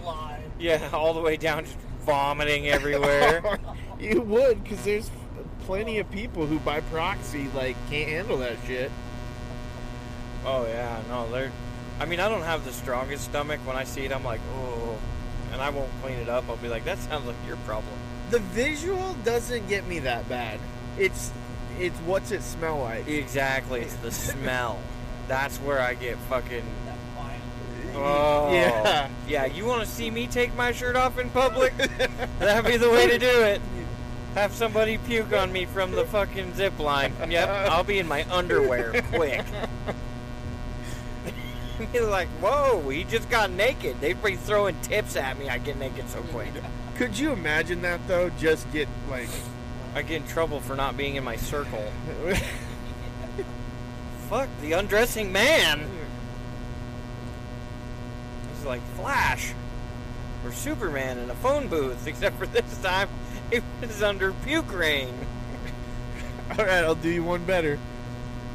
[0.58, 3.60] yeah, all the way down, just vomiting everywhere.
[4.00, 5.12] you would, because there's
[5.66, 8.92] plenty of people who, by proxy, like can't handle that shit.
[10.46, 11.52] oh yeah, no, they're.
[12.00, 13.60] I mean, I don't have the strongest stomach.
[13.66, 14.98] When I see it, I'm like, oh,
[15.52, 16.46] and I won't clean it up.
[16.50, 17.94] I'll be like, that sounds like your problem.
[18.32, 20.60] The visual doesn't get me that bad.
[21.00, 21.32] It's
[21.80, 23.08] it's what's it smell like.
[23.08, 24.80] Exactly, it's the smell.
[25.28, 26.64] That's where I get fucking.
[27.96, 28.54] Oh.
[28.54, 29.10] Yeah.
[29.28, 31.76] Yeah, you want to see me take my shirt off in public?
[32.40, 33.62] That'd be the way to do it.
[34.36, 37.14] Have somebody puke on me from the fucking zip line.
[37.28, 39.44] Yep, I'll be in my underwear quick.
[41.94, 44.00] You're like, whoa, he just got naked.
[44.02, 45.50] They'd be throwing tips at me.
[45.50, 46.52] I get naked so quick.
[46.96, 48.30] Could you imagine that though?
[48.32, 49.30] Just get like
[49.96, 51.84] I get in trouble for not being in my circle.
[54.30, 55.90] Fuck, the undressing man.
[58.54, 59.54] It's like Flash
[60.46, 63.10] or Superman in a phone booth, except for this time
[63.52, 65.14] it was under puke rain.
[66.52, 67.80] All right, I'll do you one better.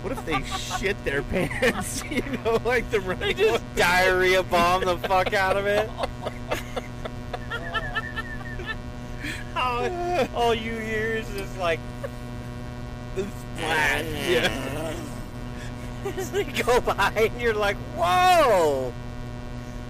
[0.03, 0.43] What if they
[0.79, 2.03] shit their pants?
[2.11, 3.75] You know, like the They running just one?
[3.75, 5.89] diarrhea bomb the fuck out of it.
[9.75, 11.81] All, all you hear is just like
[13.17, 14.05] the splash.
[14.29, 14.95] Yeah.
[16.17, 18.93] as they go by, and you're like, whoa,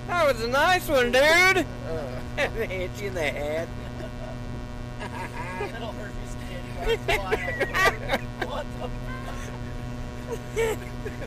[0.07, 1.19] that was a nice one, dude.
[1.19, 1.65] Uh,
[2.39, 3.69] And they hit you in the head.
[5.61, 8.91] Little herpes kid runs wild.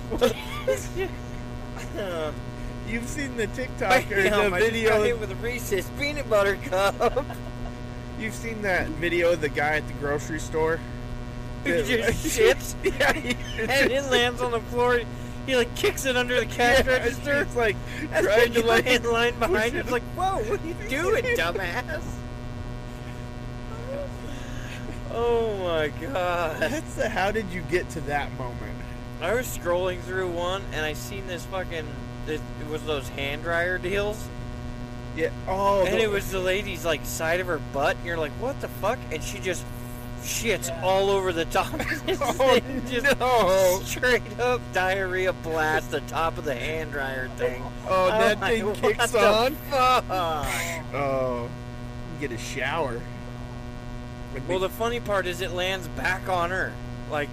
[0.09, 0.31] What
[1.95, 2.33] the
[2.87, 5.03] You've seen the TikTok or Bam, the I video.
[5.03, 7.25] hit with a Reese's peanut butter cup.
[8.19, 10.79] You've seen that video of the guy at the grocery store.
[11.63, 15.01] Who just shits yeah, and it lands on the floor.
[15.45, 17.41] He like kicks it under the cash Yeah, register.
[17.41, 17.75] It's like
[18.11, 19.79] And trying to like in line behind you.
[19.79, 19.83] it.
[19.83, 22.03] It's like, whoa, what are you doing, dumbass?
[25.11, 26.59] Oh my god.
[26.59, 28.75] That's the how did you get to that moment?
[29.21, 31.87] I was scrolling through one and I seen this fucking.
[32.27, 34.27] It, it was those hand dryer deals.
[35.17, 35.29] Yeah.
[35.47, 35.83] Oh.
[35.83, 37.97] and the- it was the lady's like side of her butt.
[37.97, 38.99] And you're like, what the fuck?
[39.11, 39.65] And she just
[40.21, 40.81] shits Yeah.
[40.83, 42.83] all over the top of this Oh, thing.
[42.87, 43.79] Just no.
[43.83, 47.63] straight up diarrhea blast the top of the hand dryer thing.
[47.89, 49.55] Oh, I'm that like, thing what kicks on.
[49.69, 50.03] Fuck.
[50.93, 51.49] Oh.
[52.19, 53.01] Get a shower.
[54.33, 56.73] Like Well, the- the funny part is it lands back on her.
[57.09, 57.29] Like,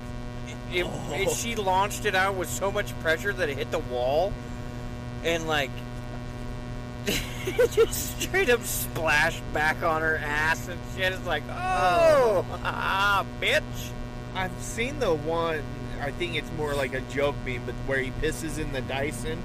[0.72, 0.86] it, it,
[1.28, 1.32] Oh.
[1.34, 4.32] she launched it out with so much pressure that it hit the wall,
[5.24, 5.93] and like, it
[7.72, 11.12] just straight up splashed back on her ass and shit.
[11.12, 13.62] It's like, oh, ah, bitch.
[14.34, 15.62] I've seen the one.
[16.00, 19.42] I think it's more like a joke meme, but where he pisses in the Dyson,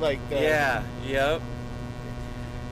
[0.00, 1.40] like the, yeah, yep.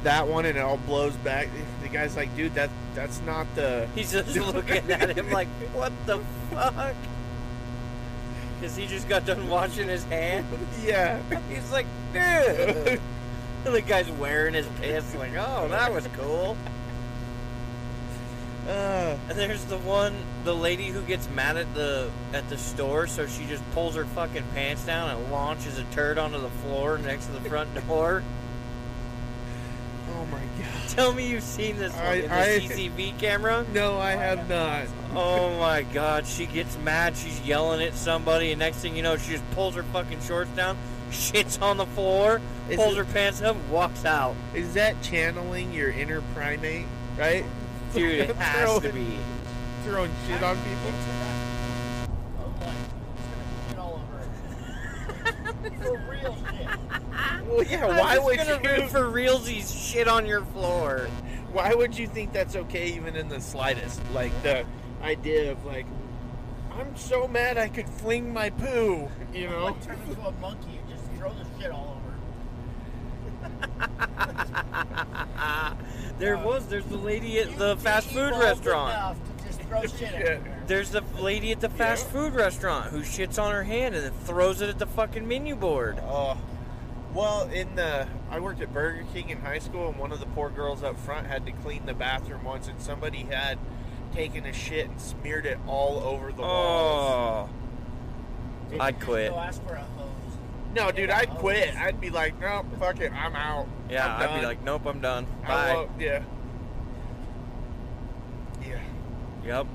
[0.03, 1.49] that one, and it all blows back.
[1.83, 5.93] The guy's like, "Dude, that that's not the." He's just looking at him like, what
[6.07, 6.95] the fuck?
[8.59, 10.47] Because he just got done washing his hand.
[10.85, 11.21] Yeah.
[11.51, 13.01] He's like, dude.
[13.73, 16.57] The guy's wearing his pants like, oh, that was cool.
[18.69, 20.13] Uh, And there's the one,
[20.43, 24.05] the lady who gets mad at the at the store, so she just pulls her
[24.07, 28.25] fucking pants down and launches a turd onto the floor next to the front door.
[30.19, 30.89] oh my god.
[30.89, 32.29] Tell me you've seen this I- in
[32.77, 33.65] the I- camera.
[33.73, 34.87] No, I have not.
[35.15, 39.17] Oh my god, she gets mad, she's yelling at somebody, and next thing you know,
[39.17, 40.77] she just pulls her fucking shorts down,
[41.11, 44.35] shits on the floor, Is pulls it- her pants up, walks out.
[44.55, 46.87] Is that channeling your inner primate?
[47.19, 47.45] Right?
[47.95, 49.19] Dude, it has to Throwing- be.
[49.85, 50.93] Throwing shit on people.
[52.39, 52.75] Oh, like,
[53.17, 55.85] it's shit all over.
[55.85, 57.47] For real shit.
[57.47, 57.87] Well, yeah.
[57.87, 58.83] Why would gonna you?
[58.83, 61.09] root for realsies shit on your floor?
[61.53, 64.01] Why would you think that's okay, even in the slightest?
[64.13, 64.67] Like the
[65.03, 65.87] idea of like,
[66.73, 69.09] I'm so mad I could fling my poo.
[69.33, 69.67] You know?
[69.67, 70.86] Like turn into a monkey and just
[71.19, 73.47] throw the shit all over.
[76.19, 78.93] there Uh, was, there's the lady at the be fast food restaurant.
[78.95, 80.15] enough to just throw shit Shit.
[80.15, 80.63] everywhere.
[80.67, 82.13] There's the lady at the fast Yeah.
[82.13, 85.57] food restaurant who shits on her hand and then throws it at the fucking menu
[85.57, 85.99] board.
[86.03, 86.37] Oh.
[87.15, 90.27] Well, in the I worked at Burger King in high school, and one of the
[90.27, 93.59] poor girls up front had to clean the bathroom once, and somebody had
[94.13, 97.49] taken a shit and smeared it all over the walls.
[97.49, 99.31] Oh, Did I'd quit.
[99.31, 99.96] Go ask for a hose.
[100.75, 101.75] No, dude, I'd quit.
[101.77, 103.67] I'd be like, no, fuck it, I'm out.
[103.91, 105.27] yeah, I'm I'd be like, nope, I'm done.
[105.45, 105.75] I Bye.
[105.75, 106.23] won't- yeah.
[108.67, 108.81] Yeah.
[109.45, 109.67] Yep.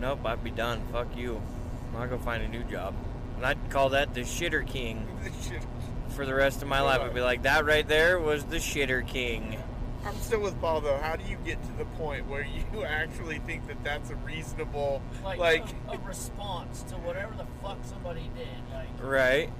[0.00, 0.80] Nope, I'd be done.
[0.92, 1.42] Fuck you.
[1.96, 2.94] I'll go find a new job.
[3.36, 5.06] And I'd call that the shitter king
[5.42, 5.62] Shit.
[6.10, 7.00] for the rest of my life.
[7.00, 9.58] I'd be like, that right there was the shitter king.
[10.04, 10.98] I'm still with Paul though.
[10.98, 15.02] How do you get to the point where you actually think that that's a reasonable,
[15.24, 18.46] Like, like, a, a response to whatever the fuck somebody did.
[18.72, 19.50] Like, Right?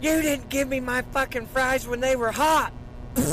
[0.00, 2.72] You didn't give me my fucking fries when they were hot.
[3.16, 3.26] now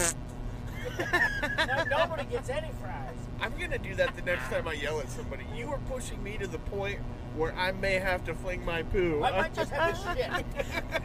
[1.90, 3.16] nobody gets any fries.
[3.42, 5.46] I'm gonna do that the next time I yell at somebody.
[5.56, 7.00] You are pushing me to the point
[7.36, 9.24] where I may have to fling my poo.
[9.24, 10.44] I might just have a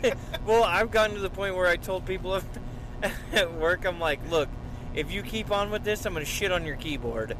[0.03, 0.18] shit.
[0.47, 2.41] well, I've gotten to the point where I told people
[3.32, 4.49] at work, I'm like, look,
[4.95, 7.36] if you keep on with this, I'm going to shit on your keyboard.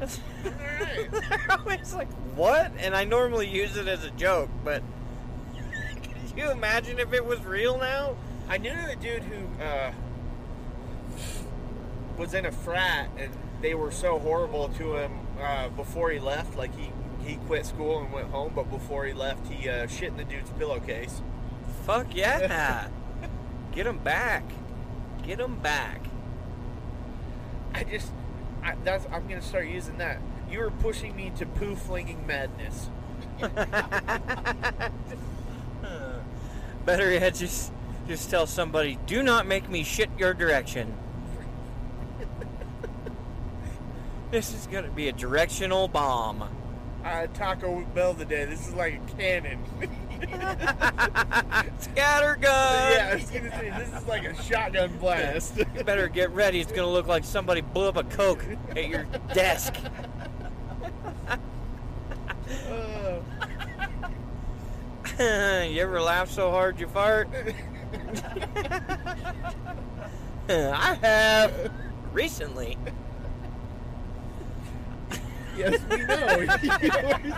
[0.00, 1.10] Alright.
[1.10, 2.72] They're always like, what?
[2.78, 4.82] And I normally use it as a joke, but
[6.02, 8.16] could you imagine if it was real now?
[8.48, 9.92] I knew a dude who uh,
[12.16, 16.56] was in a frat, and they were so horrible to him uh, before he left.
[16.56, 16.92] Like he
[17.24, 20.24] he quit school and went home, but before he left, he uh, shit in the
[20.24, 21.22] dude's pillowcase.
[21.84, 22.88] Fuck yeah.
[23.72, 24.44] Get him back.
[25.24, 26.00] Get him back.
[27.76, 28.10] I just,
[28.64, 30.18] I, that's I'm gonna start using that.
[30.50, 32.88] You are pushing me to poo flinging madness.
[36.86, 37.70] Better yet, just
[38.08, 40.96] just tell somebody, do not make me shit your direction.
[44.30, 46.48] this is gonna be a directional bomb.
[47.04, 48.46] Uh, Taco Bell today.
[48.46, 49.62] This is like a cannon.
[51.80, 52.42] Scattergun.
[52.42, 55.58] yeah, I was gonna say this is like a shotgun blast.
[55.76, 56.60] You better get ready.
[56.60, 59.04] It's gonna look like somebody blew up a coke at your
[59.34, 59.74] desk.
[62.48, 63.20] Uh,
[65.68, 67.28] you ever laugh so hard you fart?
[70.48, 71.72] I have
[72.12, 72.78] recently.
[75.56, 77.36] yes, we know.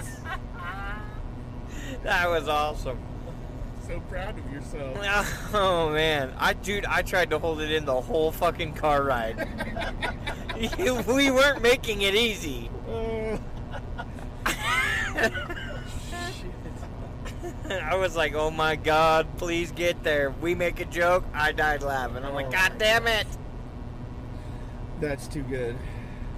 [2.05, 2.99] That was awesome.
[3.86, 5.51] so proud of yourself.
[5.55, 9.49] Oh man, I dude, I tried to hold it in the whole fucking car ride.
[10.78, 12.70] we weren't making it easy.
[12.88, 13.38] Uh,
[17.70, 21.82] I was like, "Oh my god, please get there." We make a joke, I died
[21.82, 22.24] laughing.
[22.24, 23.26] I'm like, "God damn it!"
[25.01, 25.76] that's too good.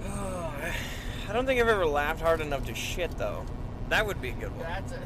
[0.05, 3.45] I don't think I've ever laughed hard enough to shit though.
[3.89, 4.59] That would be a good one.
[4.59, 4.99] That's yeah.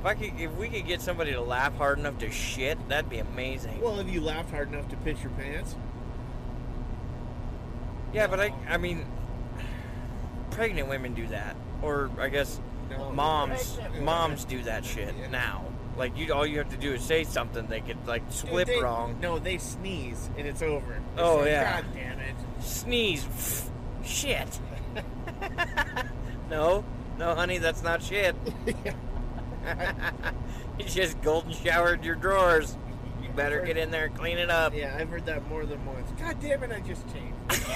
[0.00, 3.10] If I could, if we could get somebody to laugh hard enough to shit, that'd
[3.10, 3.80] be amazing.
[3.80, 5.74] Well, have you laughed hard enough to piss your pants?
[8.12, 9.04] yeah, but I, I mean,
[10.50, 13.10] pregnant women do that, or I guess No.
[13.12, 15.28] moms, Pregnant moms do that shit Yeah.
[15.30, 15.64] now.
[15.96, 17.66] Like you, all you have to do is say something.
[17.66, 20.92] They could like Dude, slip they- wrong, No, they sneeze and it's over.
[20.94, 21.80] It's Oh, like, yeah.
[21.82, 22.36] God damn it.
[22.60, 23.68] sneeze,
[24.04, 24.60] shit.
[26.50, 26.84] no,
[27.18, 28.36] no, honey, that's not shit.
[30.78, 32.76] you just golden showered your drawers.
[33.22, 34.74] You better get in there and clean it up.
[34.74, 36.10] Yeah, I've heard that more than once.
[36.18, 37.34] God damn it, I just changed.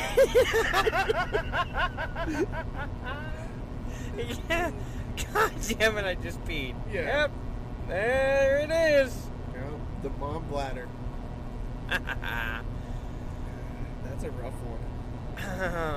[4.49, 4.70] yeah.
[5.32, 6.74] God damn it, I just peed.
[6.93, 7.03] Yeah.
[7.03, 7.30] Yep.
[7.88, 9.26] There it is.
[9.55, 10.88] No, the mom bladder.
[11.88, 12.64] That's
[14.24, 14.78] a rough one.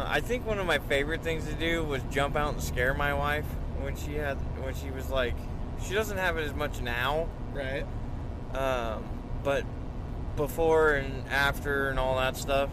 [0.08, 3.14] I think one of my favorite things to do was jump out and scare my
[3.14, 3.46] wife
[3.80, 5.36] when she had when she was like
[5.84, 7.86] she doesn't have it as much now, Right.
[8.54, 9.04] um,
[9.44, 9.64] but
[10.36, 12.70] before and after and all that stuff,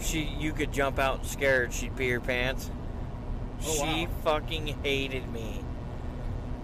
[0.00, 1.72] she you could jump out scared.
[1.72, 2.70] she'd pee her pants.
[3.64, 4.08] Oh, she wow.
[4.24, 5.60] fucking hated me.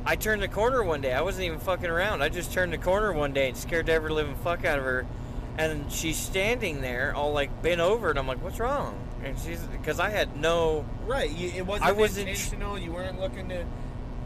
[0.04, 1.12] I turned the corner one day.
[1.14, 2.22] I wasn't even fucking around.
[2.22, 4.84] I just turned the corner one day and scared the ever living fuck out of
[4.84, 5.06] her.
[5.58, 8.94] And she's standing there, all like bent over, and I'm like, "What's wrong?"
[9.24, 11.30] And she's because I had no, Right.
[11.30, 12.78] You, it wasn't I wasn't- intentional.
[12.78, 13.64] You weren't looking to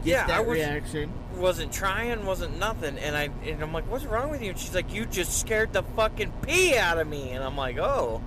[0.03, 1.11] get Yeah, I that was- reaction.
[1.35, 2.97] wasn't trying, wasn't nothing.
[2.97, 5.73] And I and I'm like, "What's wrong with you?" And she's like, "You just scared
[5.73, 8.21] the fucking pee out of me." And I'm like, "Oh,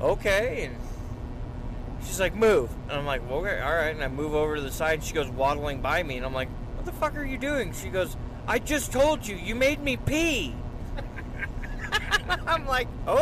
[0.00, 0.76] okay." And
[2.06, 4.60] she's like, "Move," and I'm like, well, "Okay, all right." And I move over to
[4.62, 4.94] the side.
[4.94, 7.72] And she goes waddling by me, and I'm like, "What the fuck are you doing?"
[7.72, 10.54] She goes, "I just told you, you made me pee."
[12.46, 13.16] I'm like, "Oh,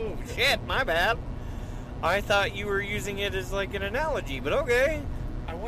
[0.00, 1.18] oh, shit, my bad."
[2.02, 5.02] I thought you were using it as like an analogy, but okay.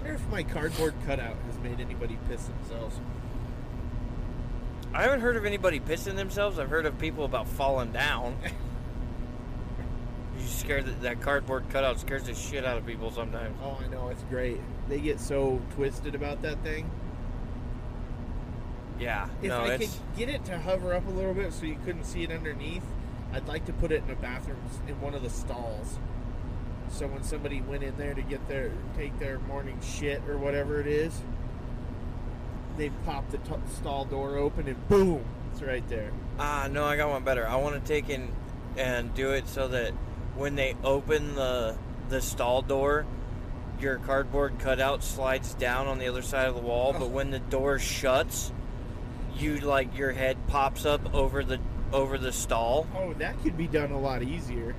[0.09, 2.99] I wonder if my cardboard cutout has made anybody piss themselves.
[4.95, 6.59] I haven't heard of anybody pissing themselves.
[6.59, 8.39] I've heard of people about falling down.
[10.39, 13.55] you scare that that cardboard cutout scares the shit out of people sometimes.
[13.63, 14.09] Oh, I know.
[14.09, 14.61] It's great.
[14.89, 16.91] They get so twisted about that thing.
[18.99, 21.67] Yeah, If no, I it's could get it to hover up a little bit so
[21.67, 22.83] you couldn't see it underneath,
[23.35, 25.99] I'd like to put it in a bathroom in one of the stalls.
[26.91, 30.81] So when somebody went in there to get their take their morning shit or whatever
[30.81, 31.13] it is,
[32.77, 36.11] they pop the t- stall door open and boom, it's right there.
[36.39, 37.47] ah no, I got one better.
[37.47, 38.29] I want to take in
[38.77, 39.93] and do it so that
[40.37, 41.77] when they open the
[42.09, 43.05] the stall door,
[43.81, 46.93] your cardboard cutout slides down on the other side of the wall.
[46.99, 48.53] But when the door shuts,
[49.37, 51.59] you like your head pops up over the
[51.93, 52.87] over the stall.
[52.97, 54.75] Oh, that could be done a lot easier.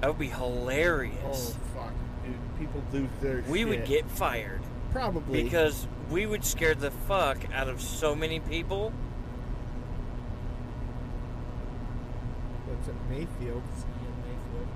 [0.00, 1.54] That would be hilarious.
[1.56, 1.92] Oh fuck,
[2.24, 3.42] dude, people lose their.
[3.48, 4.60] we would get fired
[4.92, 8.92] probably because we would scare the fuck out of so many people.
[12.66, 13.62] what's at Mayfield.
[13.76, 14.68] See you in Mayfield.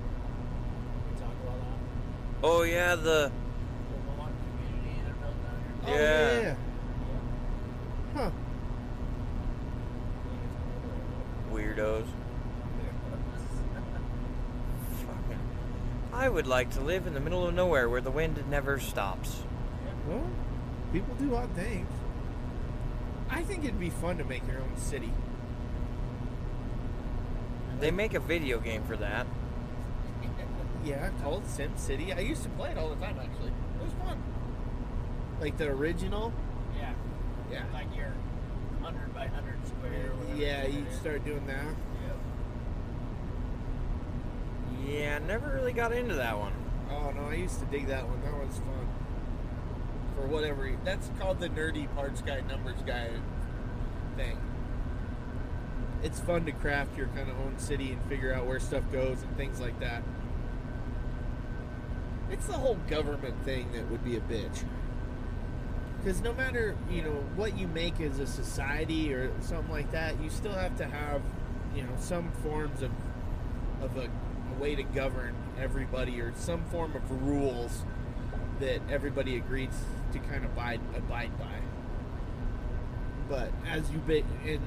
[1.13, 2.47] We talk about that.
[2.47, 3.31] Oh yeah, the The
[4.49, 5.95] community they're building out here.
[5.95, 6.41] Oh, Yeah.
[6.41, 6.55] yeah.
[8.15, 8.31] Huh.
[11.53, 12.05] weirdos.
[14.99, 15.39] Fucking.
[16.13, 19.43] I would like to live in the middle of nowhere where the wind never stops.
[20.07, 20.27] Well,
[20.91, 21.87] people do odd things.
[23.29, 25.11] I think it'd be fun to make your own city.
[27.79, 29.25] They make a video game for that.
[30.83, 32.11] Yeah, called Sim City.
[32.11, 33.15] I used to play it all the time.
[33.19, 34.19] Actually, it was fun.
[35.39, 36.33] Like the original.
[36.75, 36.93] Yeah.
[37.51, 37.65] Yeah.
[37.71, 38.13] Like your
[38.79, 40.41] 100 by 100 square or whatever.
[40.41, 40.97] Yeah, it you is.
[40.97, 41.65] start doing that.
[44.87, 44.91] Yeah.
[44.91, 46.53] Yeah, never really got into that one.
[46.89, 48.21] Oh no, I used to dig that one.
[48.21, 48.87] That was fun.
[50.15, 53.09] For whatever, re- that's called the nerdy parts guy, numbers guy
[54.17, 54.37] thing.
[56.03, 59.21] It's fun to craft your kind of own city and figure out where stuff goes
[59.21, 60.03] and things like that.
[62.29, 64.63] It's the whole government thing that would be a bitch.
[65.97, 70.19] Because no matter you know what you make as a society or something like that,
[70.21, 71.21] you still have to have
[71.75, 72.91] you know some forms of
[73.81, 74.09] of a
[74.61, 77.81] way to govern everybody or some form of rules
[78.59, 79.69] that everybody agrees
[80.13, 81.45] to kind of abide abide by.
[83.27, 84.61] But as you be, and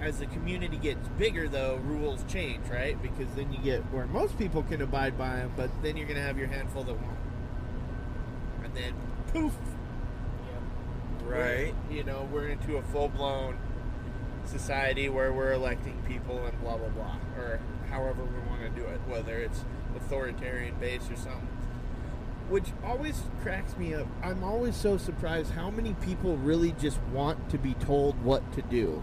[0.00, 3.00] as the community gets bigger, though, rules change, right?
[3.02, 6.18] Because then you get where most people can abide by them, but then you're going
[6.18, 7.18] to have your handful that won't.
[8.64, 8.92] And then
[9.32, 9.52] poof,
[11.26, 13.58] we're- you know, we're into a full blown
[14.46, 17.58] society where we're electing people and blah blah blah, or
[17.94, 19.64] however we want to do it, whether it's
[19.94, 21.48] authoritarian based or something.
[22.48, 24.08] Which always cracks me up.
[24.22, 28.62] I'm always so surprised how many people really just want to be told what to
[28.62, 29.00] do.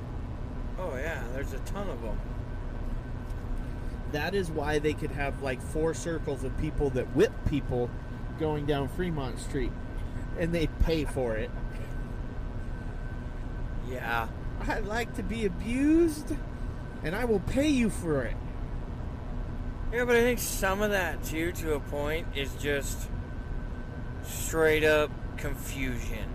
[0.77, 2.19] Oh yeah, there's a ton of them.
[4.11, 7.89] That is why they could have like four circles of people that whip people
[8.39, 9.71] going down Fremont Street,
[10.37, 11.49] and they pay for it.
[13.89, 14.27] Yeah.
[14.67, 16.35] I like to be abused,
[17.03, 18.35] and I will pay you for it.
[19.93, 23.09] Yeah, but I think some of that too, to a point, is just
[24.23, 26.29] straight up confusion.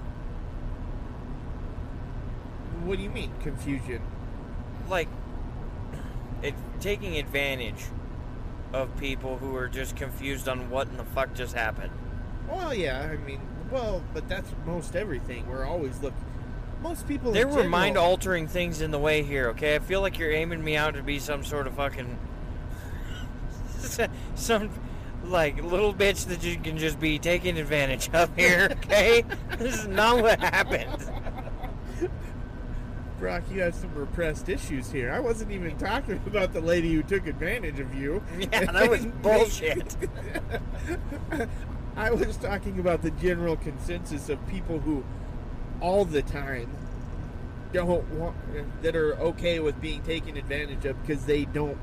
[2.84, 4.02] What do you mean confusion?
[4.88, 5.08] Like,
[6.42, 7.84] it taking advantage
[8.72, 11.92] of people who are just confused on what in the fuck just happened.
[12.48, 13.40] Well, yeah, I mean,
[13.70, 15.48] well, but that's most everything.
[15.48, 16.14] We're always look.
[16.82, 17.32] Most people.
[17.32, 19.74] There were mind altering things in the way here, okay?
[19.76, 22.18] I feel like you're aiming me out to be some sort of fucking.
[24.34, 24.70] some.
[25.24, 28.68] like little bitch that you can just be taken advantage of here.
[28.86, 29.24] Okay,
[29.58, 31.10] this is not what happened.
[33.18, 35.10] Brock, you have some repressed issues here.
[35.10, 38.22] I wasn't even talking about the lady who took advantage of you.
[38.38, 39.96] Yeah, that was bullshit.
[41.96, 45.02] I was talking about the general consensus of people who
[45.80, 46.68] all the time
[47.72, 48.36] don't want
[48.82, 51.78] that are okay with being taken advantage of because they don't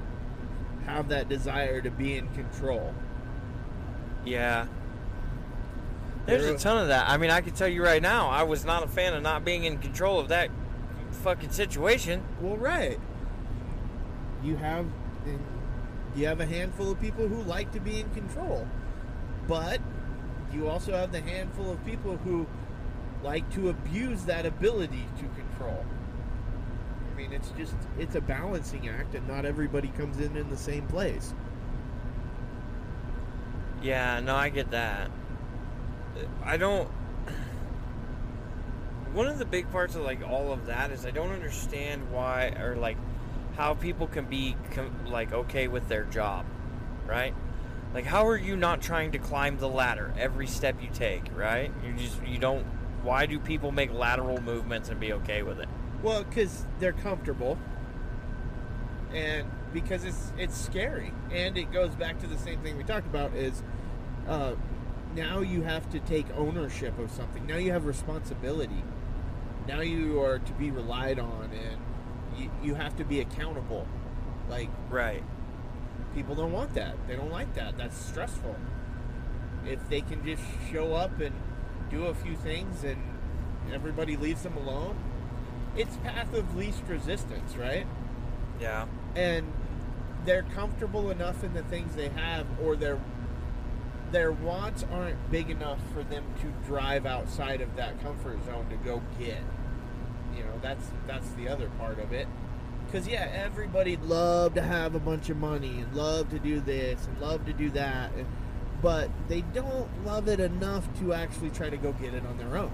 [0.93, 2.93] have that desire to be in control.
[4.25, 4.67] Yeah.
[6.25, 7.09] There's a ton of that.
[7.09, 9.43] I mean, I can tell you right now, I was not a fan of not
[9.43, 10.49] being in control of that
[11.23, 12.23] fucking situation.
[12.39, 12.99] Well, right.
[14.41, 14.85] You have
[16.15, 18.67] you have a handful of people who like to be in control,
[19.47, 19.81] but
[20.53, 22.45] you also have the handful of people who
[23.23, 25.85] like to abuse that ability to control.
[27.13, 30.57] I mean, it's just it's a balancing act, and not everybody comes in in the
[30.57, 31.33] same place.
[33.83, 35.11] Yeah, no, I get that.
[36.43, 36.87] I don't.
[39.13, 42.47] One of the big parts of like all of that is I don't understand why
[42.59, 42.97] or like
[43.57, 46.45] how people can be com- like okay with their job,
[47.05, 47.35] right?
[47.93, 51.71] Like how are you not trying to climb the ladder every step you take, right?
[51.85, 52.65] You just you don't.
[53.03, 55.69] Why do people make lateral movements and be okay with it?
[56.03, 57.57] Well, because they're comfortable,
[59.13, 63.07] and because it's it's scary, and it goes back to the same thing we talked
[63.07, 63.63] about is
[64.27, 64.55] uh,
[65.15, 67.47] now you have to take ownership of something.
[67.47, 68.83] Now you have responsibility.
[69.65, 71.79] Now you are to be relied on, and
[72.37, 73.87] you, you have to be accountable.
[74.49, 75.23] Like Right.
[76.13, 76.95] people don't want that.
[77.07, 77.77] They don't like that.
[77.77, 78.57] That's stressful.
[79.65, 81.33] If they can just show up and
[81.89, 83.01] do a few things and
[83.71, 84.97] everybody leaves them alone,
[85.75, 87.85] it's path of least resistance, right?
[88.61, 88.85] Yeah.
[89.15, 89.51] and
[90.25, 92.97] they're comfortable enough in the things they have or their
[94.11, 98.75] their wants aren't big enough for them to drive outside of that comfort zone to
[98.77, 99.41] go get
[100.37, 102.27] you know that's that's the other part of it
[102.85, 107.05] because yeah everybody'd love to have a bunch of money and love to do this
[107.07, 108.11] and love to do that
[108.81, 112.55] but they don't love it enough to actually try to go get it on their
[112.55, 112.71] own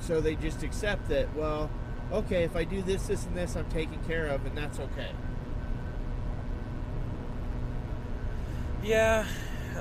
[0.00, 1.70] so they just accept that well
[2.12, 5.10] okay if i do this this and this i'm taken care of and that's okay.
[8.84, 9.24] Yeah,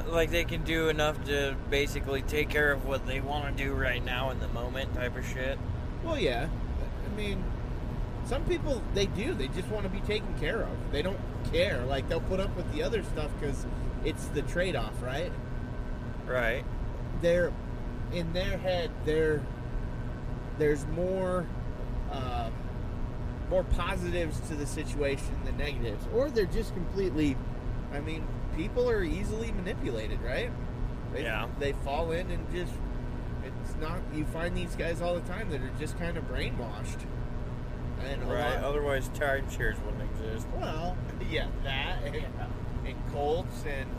[0.07, 3.73] like they can do enough to basically take care of what they want to do
[3.73, 5.59] right now in the moment type of shit.
[6.03, 6.47] well yeah.
[7.05, 7.43] I mean
[8.25, 10.91] some people they do they just want to be taken care of.
[10.91, 11.19] They don't
[11.51, 11.83] care.
[11.85, 13.65] Like they'll put up with the other stuff because
[14.05, 15.31] it's the trade-off right?
[16.25, 16.63] Right.
[17.21, 17.51] they're
[18.13, 19.41] in their head they're
[20.59, 21.45] there's more
[22.11, 22.51] um,
[23.49, 27.35] more positives to the situation than negatives or they're just completely
[27.93, 28.25] i mean
[28.55, 30.51] people are easily manipulated right
[31.13, 31.47] they, Yeah.
[31.59, 32.73] they fall in and just
[33.45, 37.01] it's not you find these guys all the time that are just kind of brainwashed
[38.05, 38.55] and Right.
[38.55, 40.47] lot- Otherwise, timeshares wouldn't exist.
[40.59, 40.97] well
[41.29, 42.15] yeah that and,
[42.85, 43.89] and colts and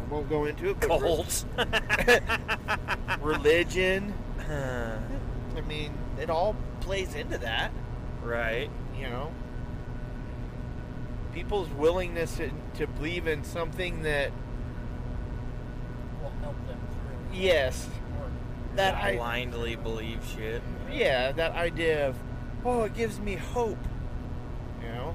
[0.00, 1.44] I won't go into it but Colts.
[3.20, 4.12] religion
[5.60, 7.70] I mean, it all plays into that,
[8.22, 8.70] right.
[8.96, 9.32] you know.
[11.34, 14.32] People's willingness to, to believe in something that,
[16.22, 17.38] will help them through.
[17.38, 17.88] yes,
[18.74, 20.62] that I, blindly believe shit.
[20.90, 22.16] yeah, that idea of,
[22.64, 23.78] oh, it gives me hope,
[24.82, 25.14] you know,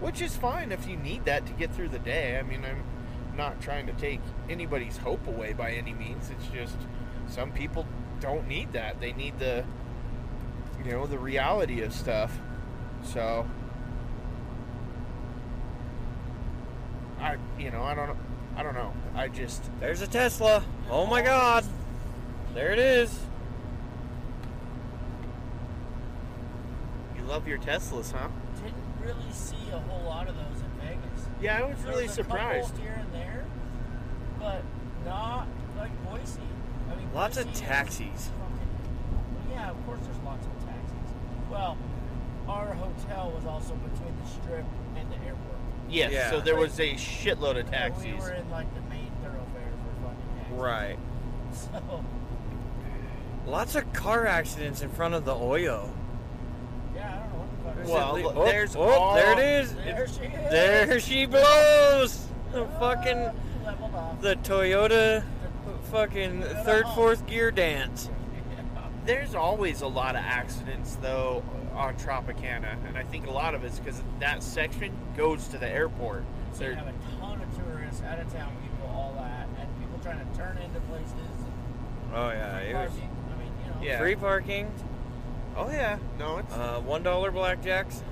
[0.00, 2.38] which is fine if you need that to get through the day.
[2.38, 2.84] I mean, I'm
[3.34, 4.20] not trying to take
[4.50, 6.30] anybody's hope away by any means.
[6.30, 6.76] It's just
[7.28, 7.86] some people
[8.26, 9.00] don't need that.
[9.00, 9.64] They need the,
[10.84, 12.36] you know, the reality of stuff.
[13.04, 13.46] So,
[17.20, 18.16] I, you know, I don't,
[18.56, 18.92] I don't know.
[19.14, 20.62] I just, There's a Tesla.
[20.90, 21.64] Oh my god.
[22.54, 23.18] There it is.
[27.16, 28.28] you love your Teslas, huh?
[28.56, 31.26] Didn't really see a whole lot of those in Vegas.
[31.40, 32.76] Yeah, I was There really was a surprised.
[32.78, 33.44] here and there,
[34.38, 34.62] but
[35.04, 35.46] not
[35.78, 36.40] like Boise.
[36.90, 38.30] I mean, Lots of taxis.
[39.50, 41.14] yeah, of course there's lots of taxis.
[41.50, 41.76] Well,
[42.46, 44.64] our hotel was also between the strip
[44.96, 45.56] and the airport.
[45.88, 46.12] Yes.
[46.12, 46.30] Yeah.
[46.30, 48.04] So there was a shitload of Yeah, taxis.
[48.04, 50.58] we were in like the main thoroughfare for fucking taxis.
[50.58, 50.98] Right.
[51.54, 52.04] So
[53.46, 55.88] Lots of car accidents in front of the Oyo.
[56.94, 57.94] yeah, I don't know what the fuck.
[57.94, 59.74] Well, Is it le- oh, there's oh, all- there it is.
[59.74, 60.50] there she is.
[60.50, 62.26] There she blows.
[62.52, 63.30] The Ah, fucking
[63.64, 64.20] leveled off.
[64.20, 65.24] the Toyota
[65.90, 68.10] fucking third fourth gear dance.
[69.04, 71.44] There's always a lot of accidents though
[71.74, 75.68] on Tropicana, and I think a lot of it's because that section goes to the
[75.68, 76.24] airport.
[76.52, 79.68] So you have a ton of tourists tourists, out of town people, all that, and
[79.78, 81.12] people trying to turn into places.
[82.14, 82.90] Oh yeah, and it was.
[82.90, 83.80] I mean, you know.
[83.82, 83.98] Yeah.
[83.98, 84.72] free parking.
[85.56, 88.02] Oh yeah, no, it's Uh, one dollar blackjacks.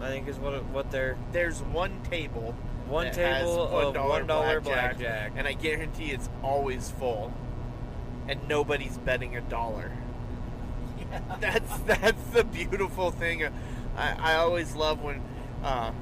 [0.00, 2.54] I think is what what they're there's one table,
[2.88, 5.32] one table of $1 blackjack, blackjack.
[5.36, 7.32] and I guarantee it's always full,
[8.28, 9.92] and nobody's betting a dollar.
[10.98, 11.20] Yeah.
[11.40, 13.42] That's that's the beautiful thing.
[13.96, 15.22] I, I always love when
[15.62, 15.92] uh,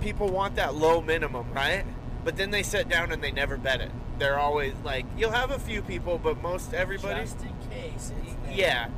[0.00, 1.84] people want that low minimum, right?
[2.24, 3.90] But then they sit down and they never bet it.
[4.18, 8.12] They're always like, you'll have a few people, but most everybody, Just in case.
[8.50, 8.88] Yeah,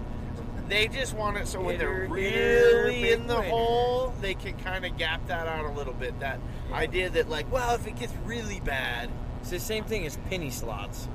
[0.68, 3.48] they just want it so when they're really in the winner.
[3.48, 6.18] hole, they can kind of gap that out a little bit.
[6.20, 6.40] That
[6.70, 6.76] Yeah.
[6.76, 9.10] idea that like, well, if it gets really bad,
[9.42, 11.08] It's the same thing as penny slots.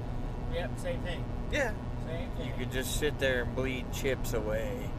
[0.53, 1.23] Yep, same thing.
[1.51, 1.71] yeah,
[2.07, 2.47] Same thing.
[2.47, 4.89] You could just sit there and bleed chips away.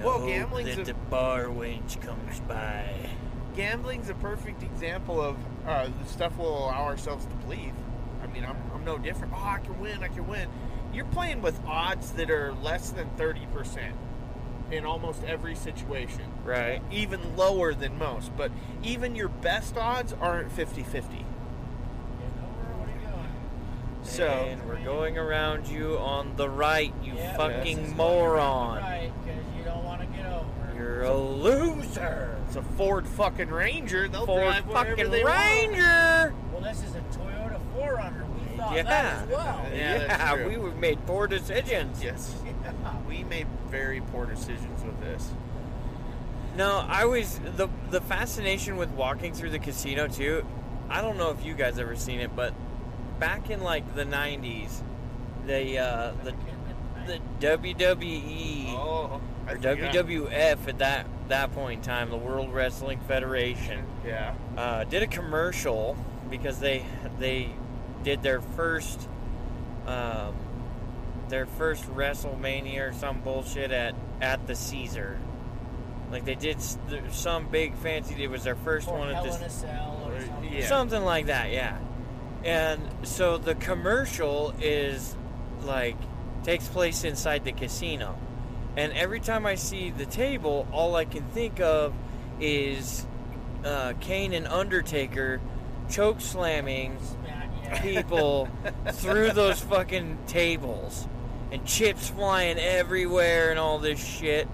[0.00, 2.84] Well, Hope gambling's that a- the bar wench comes by.
[3.56, 5.36] gambling's a perfect example of
[5.66, 7.72] uh, the stuff we'll allow ourselves to believe.
[8.22, 9.32] I mean, I'm, I'm no different.
[9.36, 10.48] Oh, I can win, I can win.
[10.92, 13.92] You're playing with odds that are less than 30%
[14.70, 16.82] in almost every situation, Right.
[16.90, 18.36] even lower than most.
[18.36, 18.50] But
[18.82, 21.08] even your best odds aren't 50 50.
[21.16, 21.24] Getting
[22.42, 24.04] over, what are you?
[24.04, 28.78] So, and we're going around you on the right, you Yeah, fucking moron.
[28.82, 30.44] Right, because you don't want to get over.
[30.76, 32.36] You're a loser.
[32.46, 34.06] it's a Ford fucking Ranger.
[34.08, 35.36] They'll Ford drive fucking they want.
[35.36, 36.34] Ranger.
[36.52, 38.24] Well, this is a Toyota 4Runner.
[38.70, 38.82] We thought Yeah.
[38.84, 39.66] that as well.
[39.74, 40.48] Yeah, that's true.
[40.48, 42.02] we were made poor decisions.
[42.02, 42.34] Yes.
[42.44, 42.52] Yeah.
[43.08, 45.30] We made very poor decisions with this.
[46.56, 50.44] No, I was the the fascination with walking through the casino too.
[50.90, 52.52] I don't know if you guys ever seen it, but
[53.18, 54.82] back in like the '90s,
[55.46, 56.34] the uh, the
[57.06, 59.78] the WWE Oh, or forgot.
[59.78, 64.34] WWF at that that point in time, the World Wrestling Federation, Yeah.
[64.56, 65.96] uh, did a commercial
[66.30, 66.84] because they
[67.18, 67.50] they
[68.04, 69.08] did their first
[69.86, 70.34] um,
[71.28, 75.18] their first WrestleMania or some bullshit at at the Caesar.
[76.10, 76.58] Like they did
[77.10, 78.22] some big fancy.
[78.22, 80.52] It was their first Or one at Hell this in a Cell or Or- something.
[80.52, 80.66] yeah.
[80.66, 81.76] Something like that, yeah.
[82.44, 85.14] And so the commercial is
[85.64, 85.96] like
[86.44, 88.16] takes place inside the casino.
[88.76, 91.92] And every time I see the table, all I can think of
[92.40, 93.04] is
[93.64, 95.40] uh, Kane and Undertaker
[95.90, 97.17] choke slamming Smack, yeah.
[97.82, 98.48] People
[98.92, 101.06] through those fucking tables
[101.52, 104.48] and chips flying everywhere and all this shit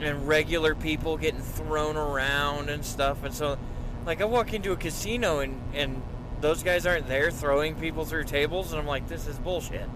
[0.00, 3.56] and regular people getting thrown around and stuff and so
[4.04, 6.02] like I walk into a casino and and
[6.40, 9.88] those guys aren't there throwing people through tables and I'm like this is bullshit.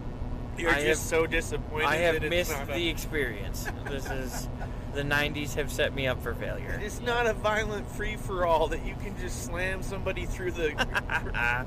[0.56, 1.86] You're I just have- so disappointed.
[1.86, 3.66] I have missed a- the experience.
[3.88, 4.48] this is
[4.94, 6.80] the 90s have set me up for failure.
[6.82, 10.70] It's not a violent free for all that you can just slam somebody through the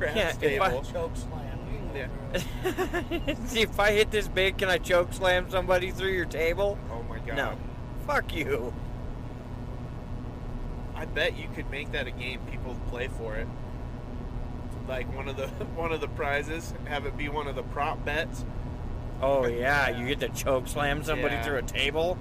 [0.00, 1.58] craps Yeah, if I- Choke slam.
[1.94, 2.06] Yeah.
[3.52, 6.78] if I hit this big, can I choke slam somebody through your table?
[6.90, 7.36] Oh my god.
[7.36, 7.52] No.
[8.06, 8.72] Fuck you.
[10.94, 12.40] I bet you could make that a game.
[12.50, 13.48] People play for it.
[14.88, 18.04] Like one of the one of the prizes, have it be one of the prop
[18.04, 18.44] bets.
[19.20, 21.42] Oh yeah, you get to choke slam somebody Yeah.
[21.42, 22.18] through a table?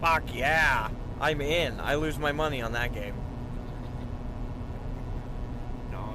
[0.00, 0.88] Fuck yeah.
[1.20, 1.80] I'm in.
[1.80, 3.14] I lose my money on that game.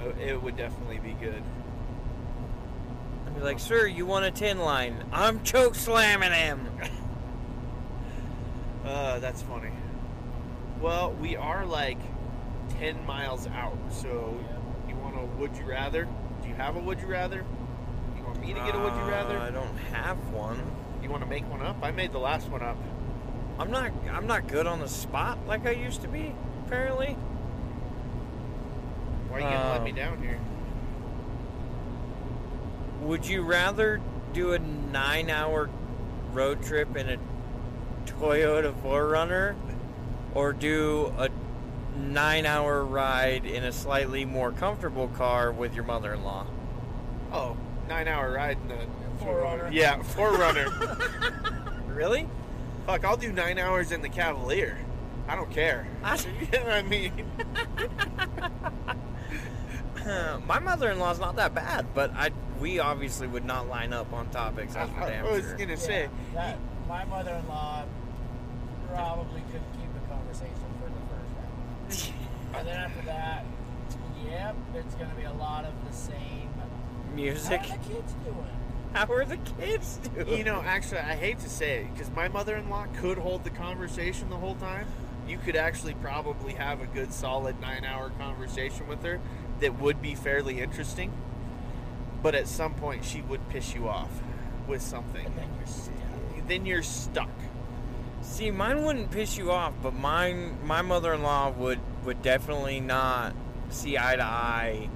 [0.05, 1.41] It, it would definitely be good.
[3.25, 5.03] I'd be like, sir, you want a tin line?
[5.11, 6.67] I'm choke slamming him.
[8.85, 9.69] Uh, that's funny.
[10.81, 11.99] Well, we are like
[12.79, 14.39] ten miles out, so
[14.87, 16.07] you want a would you rather?
[16.41, 17.45] Do you have a would you rather?
[18.17, 20.59] You want me to get a would you Uh, I don't have one.
[21.03, 21.77] You want to make one up?
[21.83, 22.77] I made the last one up.
[23.59, 23.91] I'm not.
[24.09, 26.33] I'm not good on the spot like I used to be.
[26.65, 27.17] Apparently.
[29.29, 30.39] Why are you gonna let Um, me down here?
[33.01, 34.01] Would you rather
[34.33, 35.69] do a nine-hour
[36.33, 37.17] road trip in a
[38.05, 39.55] Toyota 4Runner,
[40.35, 41.29] or do a
[41.97, 46.45] nine-hour ride in a slightly more comfortable car with your mother-in-law?
[47.31, 47.57] Oh,
[47.87, 49.69] nine hour ride in the 4Runner.
[49.71, 51.75] Yeah, 4Runner.
[51.99, 52.29] Really?
[52.85, 54.77] Fuck, I'll do nine hours in the Cavalier.
[55.27, 55.85] I don't care.
[56.01, 57.25] I- you know what I mean?
[60.47, 64.73] My mother-in-law's not that bad, but I we obviously would not line up on topics.
[64.73, 65.57] That's for I, damn I was sure.
[65.57, 66.57] gonna Yeah, say, that
[66.87, 67.85] my mother-in-law
[68.89, 73.45] probably couldn't keep a conversation for the first hour, and then after that,
[74.29, 76.49] yep, it's gonna be a lot of the same.
[77.15, 77.61] Music.
[77.61, 78.47] How are the kids doing?
[78.93, 80.37] How are the kids doing?
[80.37, 84.29] you know, actually, I hate to say it because my mother-in-law could hold the conversation
[84.29, 84.87] the whole time.
[85.27, 89.19] you could actually probably have a good solid nine hour conversation with her
[89.59, 91.11] that would be fairly interesting.
[92.21, 94.11] But at some point, she would piss you off
[94.67, 95.25] with something.
[95.25, 96.47] And then you're stuck.
[96.47, 97.29] Then you're stuck.
[98.21, 103.33] See, mine wouldn't piss you off, but mine, my mother-in-law would would definitely not
[103.69, 104.89] see eye to eye.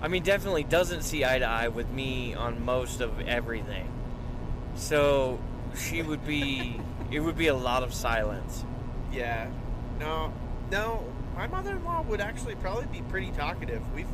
[0.00, 3.90] I mean, definitely doesn't see eye to eye with me on most of everything.
[4.74, 5.40] So
[5.76, 6.80] she would be.
[7.10, 8.64] it would be a lot of silence.
[9.12, 9.48] Yeah.
[9.98, 10.32] No,
[10.70, 11.04] no.
[11.36, 13.82] My mother in law would actually probably be pretty talkative.
[13.94, 14.06] We've.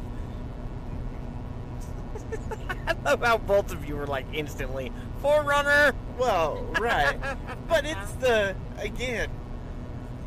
[2.87, 4.93] I love how both of you were like instantly
[5.23, 5.95] 4Runner.
[6.19, 7.17] Well, right.
[7.69, 8.57] but it's the.
[8.79, 9.31] Again,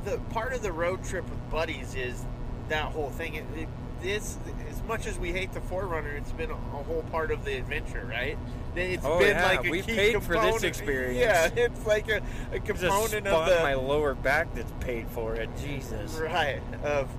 [0.05, 2.23] the part of the road trip with buddies is
[2.69, 3.35] that whole thing.
[3.35, 3.67] It, it,
[4.05, 4.37] it's,
[4.69, 7.57] as much as we hate the 4Runner, it's been a, a whole part of the
[7.57, 8.37] adventure, right?
[8.75, 11.17] It's Oh, been yeah, like a we key paid for this experience.
[11.17, 12.17] Yeah, it's like a,
[12.51, 15.49] a There's a component spot of in the my lower back that's paid for it.
[15.57, 16.15] Jesus.
[16.15, 17.09] right of.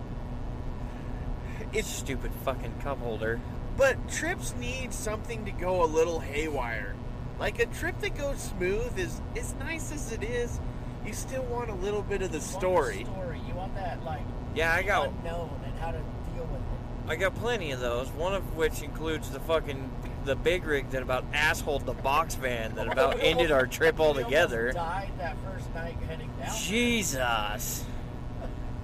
[1.72, 3.40] It's stupid fucking cup holder.
[3.76, 6.94] But trips need something to go a little haywire.
[7.38, 10.58] Like a trip that goes smooth is as nice as it is.
[11.04, 13.04] You still want a little bit of the You want the story.
[13.04, 13.40] story.
[13.46, 14.22] You want that like
[14.54, 15.98] Yeah, I got unknown and how to
[16.34, 16.75] deal with it.
[17.08, 18.08] I got plenty of those.
[18.10, 19.90] One of which includes the fucking
[20.24, 23.98] the big rig that about assholed the box van that about We ended our trip
[23.98, 24.72] We almost altogether.
[24.72, 26.56] Died that first night heading down.
[26.56, 27.84] Jesus.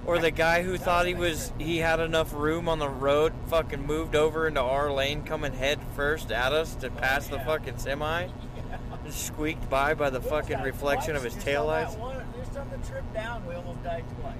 [0.05, 3.85] Or the guy who thought he was he had enough room on the road, fucking
[3.85, 7.45] moved over into our lane, coming head first at us to oh, pass the yeah.
[7.45, 8.23] fucking semi,
[8.55, 8.77] Yeah.
[9.05, 11.97] just squeaked by by the We fucking died reflection of his Just on that taillights.
[11.97, 14.35] one- Just on the trip down, we almost died twice.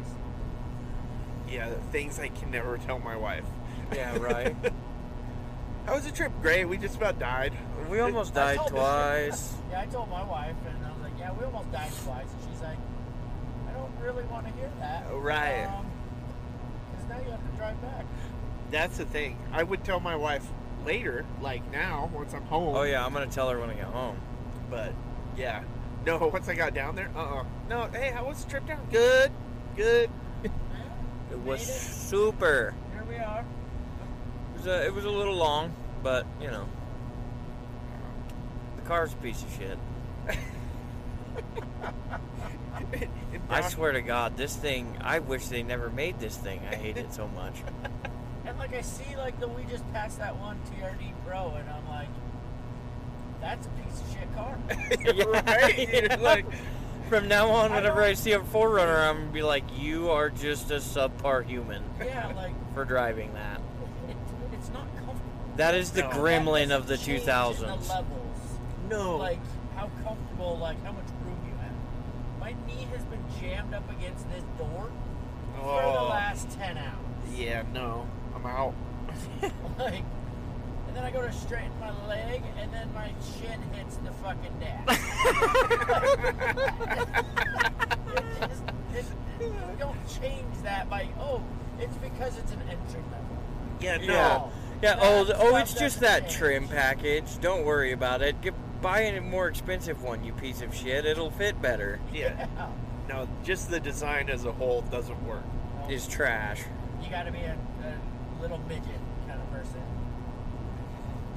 [1.50, 3.44] Yeah, the things I can never tell my wife.
[3.96, 4.56] Yeah, right.
[5.86, 6.32] How was the trip?
[6.42, 6.66] Great.
[6.66, 7.54] We just about died.
[7.90, 9.54] We almost I died told the- twice.
[9.72, 12.52] Yeah, I told my wife, and I was like, "Yeah, we almost died twice." And
[12.52, 12.78] she's like,
[13.70, 15.68] "I don't really want to hear that." Oh, right.
[16.92, 18.06] Because now you have to drive back.
[18.72, 19.38] That's the thing.
[19.52, 20.46] I would tell my wife
[20.86, 22.76] later, like now, once I'm home.
[22.76, 24.18] Oh yeah, I'm gonna tell her when I get home.
[24.70, 24.94] But
[25.38, 25.64] yeah,
[26.06, 26.18] no.
[26.34, 27.88] Once I got down there, uh, uh no.
[27.88, 28.88] Hey, how was the trip down?
[28.92, 29.32] Good,
[29.76, 30.10] good.
[31.32, 31.80] It was Made it.
[31.80, 32.76] super.
[32.94, 33.44] Here we are.
[34.64, 36.66] It was a, it was a little long, but you know,
[38.78, 39.78] the car's a piece of shit.
[43.50, 44.98] I swear to God, this thing.
[45.02, 46.62] I wish they never made this thing.
[46.72, 47.56] I hate it so much.
[48.46, 51.88] And like I see, like the we just passed that one TRD Pro, and I'm
[51.88, 52.10] like,
[53.40, 54.58] "That's a piece of shit car."
[55.32, 55.94] right?
[55.94, 56.46] You're like,
[57.08, 60.30] From now on, I whenever I see a 4Runner, I'm gonna be like, "You are
[60.30, 63.62] just a subpar human yeah, like for driving that."
[64.10, 64.18] it,
[64.54, 65.34] it's not comfortable.
[65.58, 66.10] That is the No.
[66.10, 67.58] gremlin of the doesn't 2000s.
[67.60, 68.40] The levels.
[68.90, 69.18] no.
[69.18, 69.40] like
[69.76, 71.76] how comfortable, like how much room you have.
[72.40, 74.90] My knee has been jammed up against this door
[75.56, 76.08] for the Oh.
[76.10, 77.36] last ten hours.
[77.36, 78.08] yeah, no.
[78.36, 78.74] I'm out.
[79.80, 80.04] Like,
[80.88, 84.60] and then I go to straighten my leg, and then my shin hits the fucking
[84.60, 84.88] dash.
[88.16, 88.64] it just,
[88.94, 89.06] it,
[89.42, 91.42] you don't change that by oh,
[91.80, 93.38] it's because it's an entry level.
[93.82, 94.14] Yeah, no.
[94.14, 94.42] Yeah.
[94.84, 95.00] Yeah.
[95.02, 97.40] Oh, oh That oh, it's just that trim package.
[97.40, 98.40] Don't worry about it.
[98.42, 101.06] Get buy a more expensive one, you piece of shit.
[101.06, 102.00] It'll fit better.
[102.14, 102.48] Yeah.
[103.08, 105.44] No, just the design as a whole doesn't work.
[105.90, 106.62] Is trash.
[107.04, 108.86] You got to be a, a little midget
[109.28, 109.82] kind of person.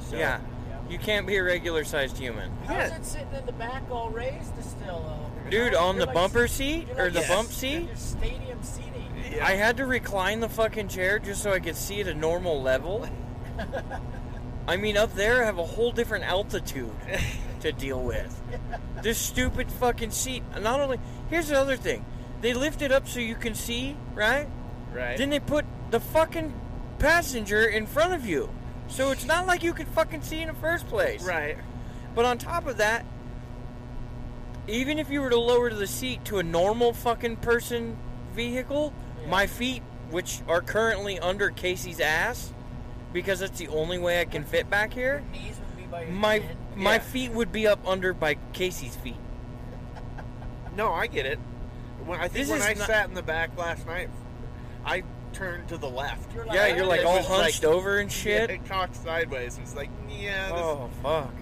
[0.09, 0.41] So, yeah.
[0.69, 0.79] Yeah.
[0.89, 2.51] You can't be a regular sized human.
[2.67, 2.97] How's Yeah.
[2.97, 4.97] it sitting in the back all raised still?
[4.97, 7.29] Over Dude, You're on the like- bumper seat you're or like the Yes.
[7.29, 8.93] bump you're seat, just stadium seating.
[9.33, 9.45] Yeah.
[9.47, 12.63] I had to recline the fucking chair just so I could see at a normal
[12.63, 13.09] level.
[14.69, 16.91] I mean, up there, I have a whole different altitude
[17.61, 18.41] to deal with.
[19.03, 20.43] This stupid fucking seat.
[20.61, 20.99] Not only,
[21.31, 22.05] here's the other thing
[22.41, 24.47] they lift it up so you can see, right?
[24.93, 25.17] right.
[25.17, 26.53] Then they put the fucking
[26.99, 28.51] passenger in front of you.
[28.89, 31.23] So it's not like you could fucking see in the first place.
[31.25, 31.57] right.
[32.15, 33.05] But on top of that,
[34.69, 37.97] even if you were to lower the seat to a normal fucking person
[38.35, 38.93] vehicle,
[39.23, 39.29] Yeah.
[39.29, 42.53] my feet, which are currently under Casey's ass,
[43.17, 46.03] because that's the only way I can fit back here, Your knees would be by
[46.03, 46.57] your my chin.
[46.77, 46.99] my Yeah.
[46.99, 49.17] feet would be up under by Casey's feet.
[50.77, 51.39] No, I get it.
[52.05, 54.11] When I think This when is I not- sat in the back last night,
[54.85, 55.03] I
[55.33, 56.35] turned to the left.
[56.35, 58.51] You're yeah, you're like all was like- hunched over and shit.
[58.51, 59.59] Yeah, it cocked sideways.
[59.63, 60.49] It's like, yeah.
[60.51, 61.33] This, Oh fuck.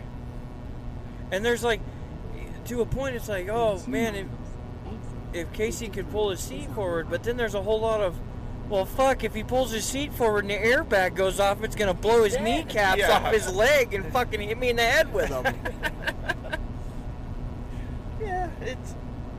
[1.33, 1.81] And there's like,
[2.67, 4.27] to a point, it's like, oh man, if
[5.33, 8.15] if Casey could pull his seat forward, but then there's a whole lot of,
[8.69, 11.95] well, fuck, if he pulls his seat forward and the airbag goes off, it's gonna
[11.95, 12.43] blow his Dead.
[12.45, 13.11] kneecaps Yeah.
[13.13, 15.45] off his leg and fucking hit me in the head with them.
[18.21, 18.95] yeah, it's.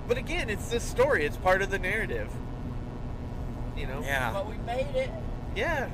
[0.08, 1.26] But again, it's the story.
[1.26, 2.30] It's part of the narrative.
[3.76, 4.02] you know.
[4.04, 4.32] Yeah.
[4.32, 5.10] But we made it.
[5.56, 5.90] Yeah.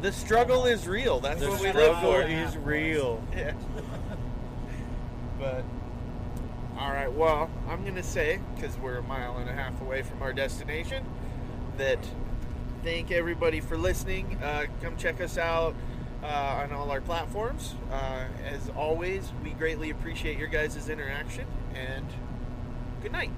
[0.00, 1.18] The struggle is real.
[1.20, 2.22] That's the what we live struggle for.
[2.22, 3.22] is real.
[3.36, 3.52] Yeah.
[5.38, 5.64] but
[6.78, 7.12] all right.
[7.12, 11.04] Well, I'm gonna say because we're a mile and a half away from our destination,
[11.78, 11.98] that
[12.82, 14.38] thank everybody for listening.
[14.42, 15.74] Uh, come check us out
[16.22, 17.74] uh, on all our platforms.
[17.90, 22.06] Uh, as always, we greatly appreciate your guys' interaction and
[23.02, 23.30] good night.